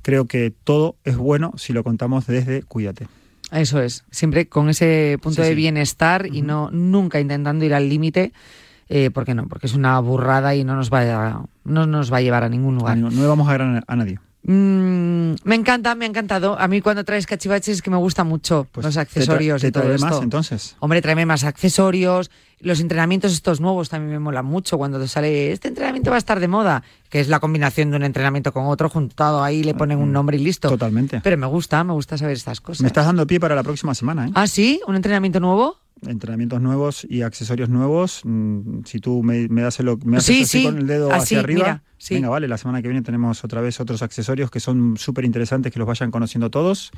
[0.02, 3.06] creo que todo es bueno si lo contamos desde Cuídate.
[3.52, 5.54] Eso es, siempre con ese punto Sí, de sí.
[5.54, 8.32] bienestar y no nunca intentando ir al límite,
[8.88, 12.18] eh, porque no, porque es una burrada y no nos va a, no nos va
[12.18, 12.96] a llevar a ningún lugar.
[12.98, 14.18] No, no vamos a ganar a nadie.
[14.48, 16.58] Mm, me encanta, me ha encantado.
[16.58, 19.72] A mí cuando traes cachivaches es que me gusta mucho Pues los accesorios te y
[19.72, 20.06] todo esto.
[20.06, 20.76] más, entonces.
[20.78, 22.30] Hombre, tráeme más accesorios.
[22.60, 26.18] Los entrenamientos estos nuevos también me molan mucho cuando te sale este entrenamiento va a
[26.18, 29.74] estar de moda, que es la combinación de un entrenamiento con otro juntado ahí le
[29.74, 30.68] ponen un nombre y listo.
[30.68, 31.20] Totalmente.
[31.22, 32.80] Pero me gusta, me gusta saber estas cosas.
[32.82, 34.30] Me estás dando pie para la próxima semana, ¿eh?
[34.34, 35.78] Ah, sí, un entrenamiento nuevo.
[36.06, 38.20] Entrenamientos nuevos y accesorios nuevos.
[38.24, 41.10] Mm, Si tú me, me das el, me haces Sí, así sí, con el dedo
[41.10, 42.14] así, hacia arriba, mira, sí.
[42.14, 45.72] venga, vale, la semana que viene tenemos otra vez otros accesorios que son súper interesantes,
[45.72, 46.92] que los vayan conociendo todos.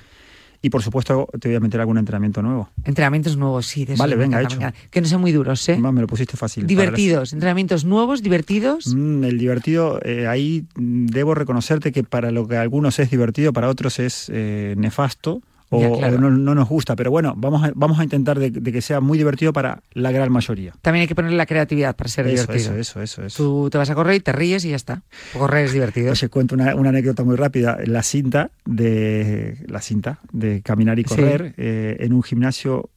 [0.60, 2.68] Y por supuesto te voy a meter algún entrenamiento nuevo.
[2.82, 3.84] Entrenamientos nuevos, sí.
[3.84, 4.58] De Vale, venga, hecho.
[4.90, 5.78] Que no sean muy duros, ¿eh?
[5.78, 6.66] Me lo pusiste fácil.
[6.66, 8.92] Divertidos, entrenamientos nuevos, divertidos.
[8.92, 13.52] Mm, el divertido, eh, ahí debo reconocerte que para lo que a algunos es divertido,
[13.52, 15.42] para otros es eh, nefasto.
[15.70, 16.16] O, Ya, claro.
[16.16, 18.80] o no, no nos gusta, pero bueno, vamos a, vamos a intentar de, de que
[18.80, 20.72] sea muy divertido para la gran mayoría.
[20.80, 22.70] También hay que ponerle la creatividad para ser Eso, divertido.
[22.78, 23.36] eso, eso, eso, eso.
[23.42, 25.02] Tú te vas a correr y te ríes y ya está.
[25.34, 26.12] Correr es divertido.
[26.12, 27.76] Oye, cuento una, una anécdota muy rápida.
[27.84, 31.08] La cinta de la cinta de caminar y Sí.
[31.08, 32.88] correr eh, en un gimnasio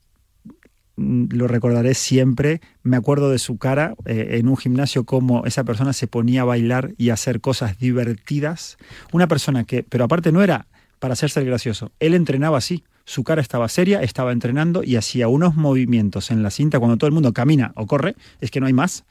[0.96, 2.62] mm, lo recordaré siempre.
[2.84, 6.46] Me acuerdo de su cara eh, en un gimnasio como esa persona se ponía a
[6.46, 8.78] bailar y a hacer cosas divertidas.
[9.12, 10.68] Una persona que, pero aparte no era
[11.02, 11.92] para hacerse el gracioso.
[12.00, 12.84] Él entrenaba así.
[13.06, 17.08] Su cara estaba seria, estaba entrenando y hacía unos movimientos en la cinta cuando todo
[17.08, 19.04] el mundo camina o corre, es que no hay más.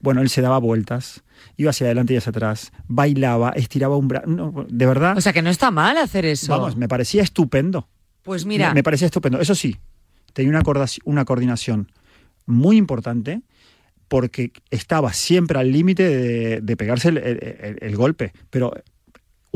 [0.00, 1.22] Bueno, él se daba vueltas,
[1.56, 4.26] iba hacia adelante y hacia atrás, bailaba, estiraba un brazo.
[4.26, 5.16] No, de verdad.
[5.16, 6.48] O sea que no está mal hacer eso.
[6.52, 7.88] Vamos, me parecía estupendo.
[8.24, 9.40] Pues mira, Me, me parecía estupendo.
[9.40, 9.76] Eso sí,
[10.32, 10.62] tenía una,
[11.04, 11.92] una coordinación
[12.44, 13.42] muy importante
[14.08, 18.32] porque estaba siempre al límite de, de pegarse el, el- el- el golpe.
[18.50, 18.72] Pero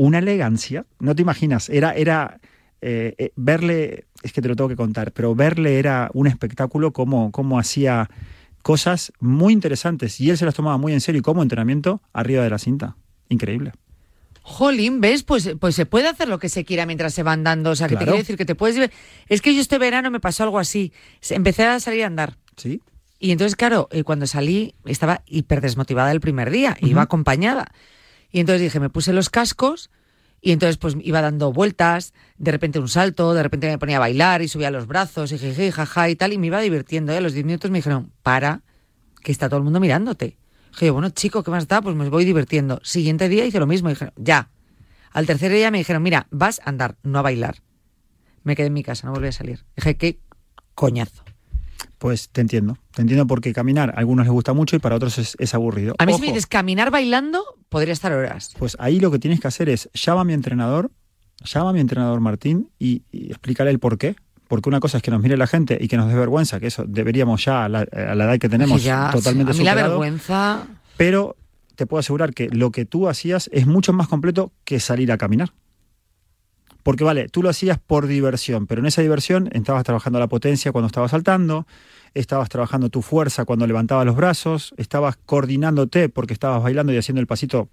[0.01, 2.39] una elegancia, no te imaginas, era, era
[2.81, 6.91] eh, eh, verle, es que te lo tengo que contar, pero verle era un espectáculo
[6.91, 8.09] como, como hacía
[8.63, 12.43] cosas muy interesantes y él se las tomaba muy en serio y como entrenamiento arriba
[12.43, 12.95] de la cinta.
[13.29, 13.73] Increíble.
[14.41, 15.21] Jolín, ¿ves?
[15.21, 17.69] Pues, pues se puede hacer lo que se quiera mientras se van dando.
[17.69, 18.89] O sea, que te quiero decir que te puedes...
[19.27, 20.91] Es que yo este verano me pasó algo así.
[21.29, 22.37] Empecé a salir a andar.
[22.57, 22.81] Sí.
[23.19, 26.75] Y entonces, claro, eh, cuando salí estaba hiper desmotivada el primer día.
[26.81, 27.71] Iba acompañada.
[28.31, 29.89] Y entonces dije, me puse los cascos
[30.41, 33.99] y entonces pues iba dando vueltas, de repente un salto, de repente me ponía a
[33.99, 36.33] bailar y subía los brazos y jiji, jaja y tal.
[36.33, 37.13] Y me iba divirtiendo.
[37.13, 37.17] ¿eh?
[37.17, 38.63] A los 10 minutos me dijeron, para,
[39.23, 40.37] que está todo el mundo mirándote.
[40.71, 41.81] Dije, bueno, chico, ¿qué más da?
[41.81, 42.79] Pues me voy divirtiendo.
[42.83, 43.89] Siguiente día hice lo mismo.
[43.89, 44.49] Dijeron, ya.
[45.11, 47.57] Al tercer día me dijeron, mira, vas a andar, no a bailar.
[48.43, 49.65] Me quedé en mi casa, no volví a salir.
[49.75, 50.19] Dije, qué
[50.73, 51.23] coñazo.
[52.01, 52.79] Pues te entiendo.
[52.95, 55.93] Te entiendo porque caminar a algunos les gusta mucho y para otros es, es aburrido.
[55.99, 58.55] A mí si me dices caminar bailando, podría estar horas.
[58.57, 60.89] Pues ahí lo que tienes que hacer es llama a mi entrenador,
[61.43, 64.15] llama a mi entrenador Martín y, y explícale el por qué.
[64.47, 66.67] Porque una cosa es que nos mire la gente y que nos dé vergüenza, que
[66.67, 69.75] eso deberíamos ya a la, a la edad que tenemos Ya, totalmente a mí la
[69.75, 70.63] vergüenza.
[70.97, 71.35] Pero
[71.75, 75.19] te puedo asegurar que lo que tú hacías es mucho más completo que salir a
[75.19, 75.53] caminar.
[76.83, 80.71] Porque vale, tú lo hacías por diversión, pero en esa diversión estabas trabajando la potencia
[80.71, 81.67] cuando estabas saltando,
[82.13, 87.21] estabas trabajando tu fuerza cuando levantabas los brazos, estabas coordinándote porque estabas bailando y haciendo
[87.21, 87.69] el pasito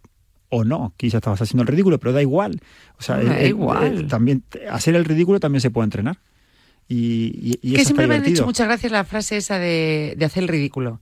[0.51, 2.61] o no, quizás estabas haciendo el ridículo, pero da igual.
[2.99, 3.85] O sea, Da el- igual.
[3.85, 6.19] el- también hacer el ridículo también se puede entrenar.
[6.89, 6.97] Y,
[7.35, 10.25] y- y que eso siempre me han dicho muchas gracias la frase esa de, de
[10.25, 11.01] hacer el ridículo.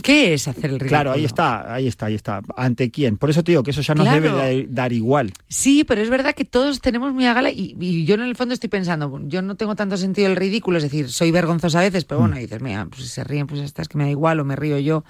[0.00, 0.88] ¿Qué es hacer el ridículo?
[0.88, 2.40] Claro, ahí está, ahí está, ahí está.
[2.56, 3.18] ¿Ante quién?
[3.18, 4.36] Por eso te digo que eso ya nos Claro.
[4.38, 5.32] debe dar, igual.
[5.48, 8.36] Sí, pero es verdad que todos tenemos muy a gala y, y yo en el
[8.36, 11.82] fondo estoy pensando, yo no tengo tanto sentido el ridículo, es decir, soy vergonzosa a
[11.82, 12.22] veces, pero Mm.
[12.22, 14.40] bueno, dices, mira, pues si se ríen, pues ya está, es que me da igual
[14.40, 15.04] o me río yo.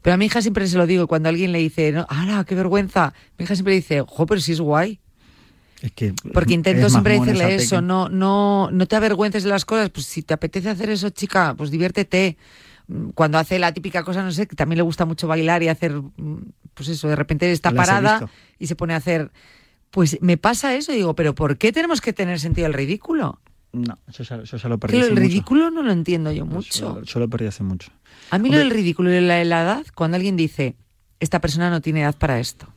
[0.00, 2.54] Pero a mi hija siempre se lo digo, cuando alguien le dice, no, ¡hala, qué
[2.54, 3.12] vergüenza!
[3.36, 5.00] Mi hija siempre dice, jo, pero si es guay.
[5.82, 9.64] Es que Porque intento es siempre decirle eso, no, no, no te avergüences de las
[9.64, 12.36] cosas, pues si te apetece hacer eso, chica, pues diviértete.
[13.14, 16.00] Cuando hace la típica cosa, no sé, que también le gusta mucho bailar y hacer,
[16.74, 19.30] pues eso, de repente está Las parada y se pone a hacer.
[19.90, 23.40] Pues me pasa eso, digo, pero ¿por qué tenemos que tener sentido el ridículo?
[23.72, 24.96] No, yo ya, yo ya lo perdí.
[24.96, 25.28] lo hace del mucho.
[25.28, 26.94] ridículo no lo entiendo yo mucho.
[26.94, 27.90] lo- yo lo perdí hace mucho.
[28.30, 30.74] A mí lo Hombre- del ridículo y la, la edad, cuando alguien dice,
[31.20, 32.72] esta persona no tiene edad para esto.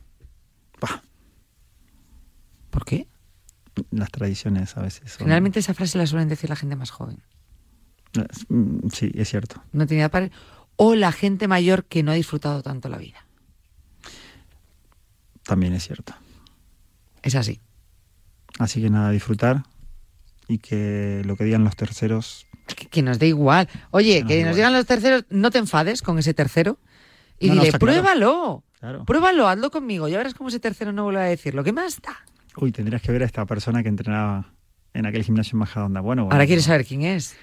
[2.70, 3.06] ¿Por qué?
[3.90, 5.12] Las tradiciones a veces.
[5.12, 7.18] son- Generalmente esa frase la suelen decir la gente más joven.
[8.48, 9.62] Mm, Sí, es cierto.
[9.72, 9.86] No.
[10.76, 13.26] O la gente mayor que no ha disfrutado tanto la vida.
[15.44, 16.14] También es cierto.
[17.22, 17.60] Es así.
[18.58, 19.64] Así que nada, disfrutar
[20.48, 22.46] y que lo que digan los terceros.
[22.66, 23.68] Que, que nos dé igual.
[23.90, 26.78] Oye, nos que nos digan los terceros, no te enfades con ese tercero.
[27.38, 28.64] Y No, dile, pruébalo.
[28.78, 29.04] Claro.
[29.04, 30.08] Pruébalo, hazlo conmigo.
[30.08, 31.64] Ya verás cómo ese tercero no vuelve a decirlo.
[31.64, 32.16] ¿Qué más da?
[32.56, 34.52] Uy, tendrías que ver a esta persona que entrenaba
[34.94, 36.00] en aquel gimnasio en Majadahonda.
[36.00, 36.34] Bueno, bueno.
[36.34, 37.34] Ahora quieres saber quién es.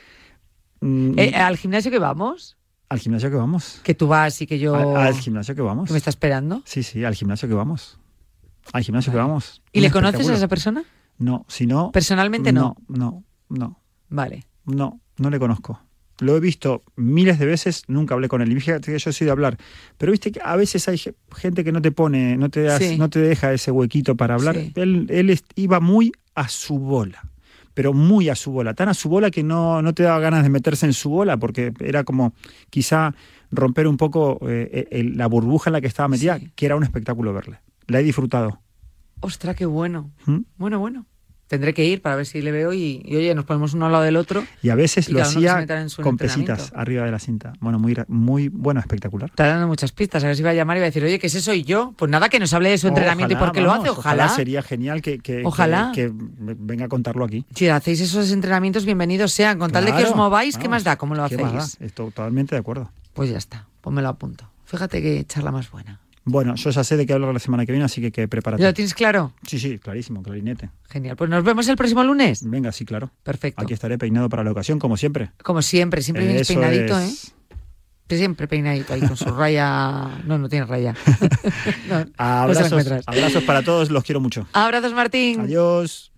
[0.82, 2.58] Mm, Eh, ¿Al gimnasio que vamos?
[2.90, 3.80] ¿Al gimnasio que vamos?
[3.84, 4.76] Que tú vas y que yo...
[4.76, 5.88] ¿Al, al gimnasio que vamos?
[5.88, 6.62] ¿Que me está esperando?
[6.66, 8.00] Sí, sí, al gimnasio que vamos.
[8.74, 9.62] Al gimnasio que vamos.
[9.74, 10.84] ¿Y Un le conoces a esa persona?
[11.18, 11.92] No, si no.
[11.92, 12.76] Personalmente no.
[12.88, 13.80] No, no, no.
[14.10, 14.46] Vale.
[14.66, 15.80] No, no le conozco.
[16.20, 18.52] Lo he visto miles de veces, nunca hablé con él.
[18.52, 19.58] Y fíjate que yo soy de hablar.
[19.98, 22.80] Pero viste que a veces hay ge- gente que no te pone, no te, das-
[22.80, 22.98] Sí.
[22.98, 24.56] no te deja ese huequito para hablar.
[24.56, 24.74] Sí.
[24.76, 27.24] Él, él iba muy a su bola.
[27.74, 28.74] Pero muy a su bola.
[28.74, 31.38] Tan a su bola que no, no te daba ganas de meterse en su bola
[31.38, 32.34] porque era como
[32.70, 33.14] quizá
[33.52, 36.52] romper un poco eh, el- la burbuja en la que estaba metida, Sí.
[36.56, 37.60] que era un espectáculo verle.
[37.88, 38.60] La he disfrutado.
[39.22, 40.12] Ostras, qué bueno.
[40.26, 40.40] ¿Mm?
[40.58, 41.06] Bueno, bueno.
[41.50, 43.92] Tendré que ir para ver si le veo y, y, oye, nos ponemos uno al
[43.92, 44.44] lado del otro.
[44.62, 45.66] Y a veces Y lo hacía
[46.00, 47.54] con pesitas arriba de la cinta.
[47.60, 49.32] Bueno, muy, muy bueno, espectacular.
[49.32, 50.24] Está dando muchas pistas.
[50.24, 51.96] A ver si va a llamar y va a decir, oye, que ese soy yo.
[51.98, 53.90] Pues nada, que nos hable de su entrenamiento y por qué lo hace.
[53.90, 54.30] Ojalá.
[54.30, 55.92] Sería genial que, que- Ojalá.
[55.96, 57.44] que- que venga a contarlo aquí.
[57.56, 59.58] Si hacéis esos entrenamientos, bienvenidos sean.
[59.58, 60.98] Con tal de que os mováis, ¿qué más da?
[60.98, 61.78] ¿Cómo lo ¿qué hacéis?
[61.82, 62.92] Estoy totalmente de acuerdo.
[63.16, 63.66] Pues ya está.
[63.82, 64.48] Pues me lo apunto.
[64.66, 66.00] Fíjate qué charla más buena.
[66.26, 68.62] Bueno, yo ya sé de qué hablar la semana que viene, así que, que prepárate.
[68.62, 69.34] ¿Ya lo tienes claro?
[69.48, 70.70] Sí, sí, clarísimo, clarinete.
[70.90, 71.16] Genial.
[71.16, 72.42] Pues nos vemos el próximo lunes.
[72.48, 73.12] Venga, sí, claro.
[73.24, 73.62] Perfecto.
[73.62, 75.32] Aquí estaré peinado para la ocasión, como siempre.
[75.44, 77.34] Como siempre, siempre vienes peinadito, es.
[78.10, 78.18] ¿eh?
[78.18, 80.22] Siempre peinadito ahí con su raya.
[80.26, 80.96] No, no tiene raya.
[81.90, 84.48] no, Abrazos, abrazos para todos, los quiero mucho.
[84.54, 85.42] Abrazos, Martín.
[85.42, 86.09] Adiós.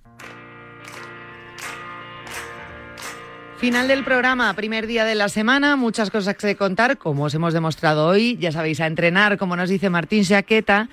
[3.61, 7.53] Final del programa, primer día de la semana, muchas cosas que contar, como os hemos
[7.53, 10.89] demostrado hoy, ya sabéis, a entrenar, como nos dice Martín Saqueta,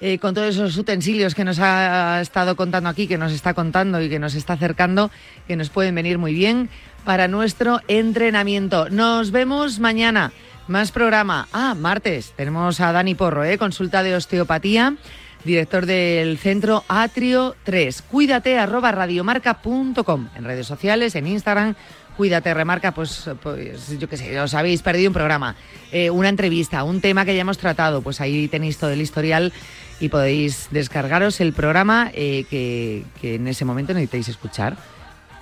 [0.00, 4.02] eh, con todos esos utensilios que nos ha estado contando aquí, que nos está contando
[4.02, 5.12] y que nos está acercando,
[5.46, 6.68] que nos pueden venir muy bien
[7.04, 8.90] para nuestro entrenamiento.
[8.90, 10.32] Nos vemos mañana,
[10.66, 11.46] más programa.
[11.52, 14.96] Ah, martes, tenemos a Dani Porro, eh, consulta de osteopatía
[15.44, 18.02] director del centro Atrio 3.
[18.02, 21.74] Cuídate arroba radiomarca.com en redes sociales, en Instagram.
[22.18, 25.54] Cuídate, remarca, pues, pues yo qué sé, os habéis perdido un programa,
[25.92, 29.52] eh, una entrevista, un tema que ya hemos tratado, pues ahí tenéis todo el historial
[30.00, 34.76] y podéis descargaros el programa eh, que, que en ese momento necesitéis escuchar.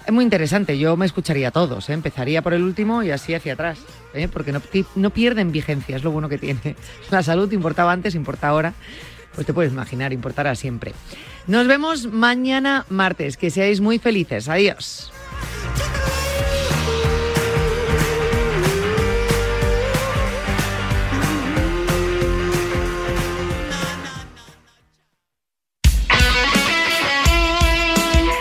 [0.05, 1.95] Es muy interesante, yo me escucharía todos, ¿eh?
[1.95, 3.79] empezaría por el último y así hacia atrás,
[4.13, 4.29] ¿eh?
[4.29, 4.61] porque no,
[4.97, 6.77] no pierden vigencia, es lo bueno que tiene.
[7.11, 8.75] La salud importaba antes, importa ahora,
[9.35, 10.93] pues te puedes imaginar, importará siempre.
[11.47, 15.11] Nos vemos mañana martes, que seáis muy felices, adiós.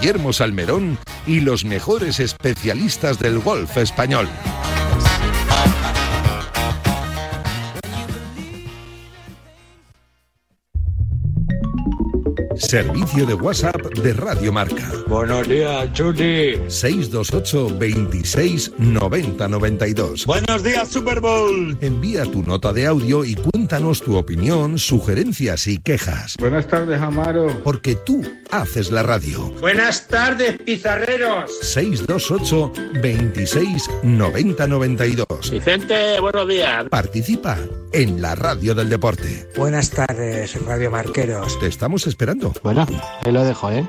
[0.00, 4.28] Guillermo Salmerón y los mejores especialistas del golf español.
[12.56, 14.95] Servicio de WhatsApp de Radio Marca.
[15.08, 16.54] Buenos días, Chuti.
[16.66, 20.26] 628 26 90 92.
[20.26, 21.78] Buenos días, Super Bowl.
[21.80, 26.34] Envía tu nota de audio y cuéntanos tu opinión, sugerencias y quejas.
[26.40, 27.46] Buenas tardes, Amaro.
[27.62, 29.52] Porque tú haces la radio.
[29.60, 31.56] Buenas tardes, pizarreros.
[31.62, 35.50] 628 26 90 92.
[35.52, 36.84] Vicente, buenos días.
[36.90, 37.56] Participa
[37.92, 39.48] en la radio del deporte.
[39.56, 41.58] Buenas tardes, Radio Marqueros.
[41.60, 42.52] Te estamos esperando.
[42.64, 42.86] Bueno,
[43.24, 43.86] ahí lo dejo, ¿eh?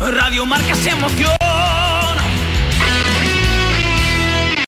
[0.00, 1.49] Radio Marca se emoción.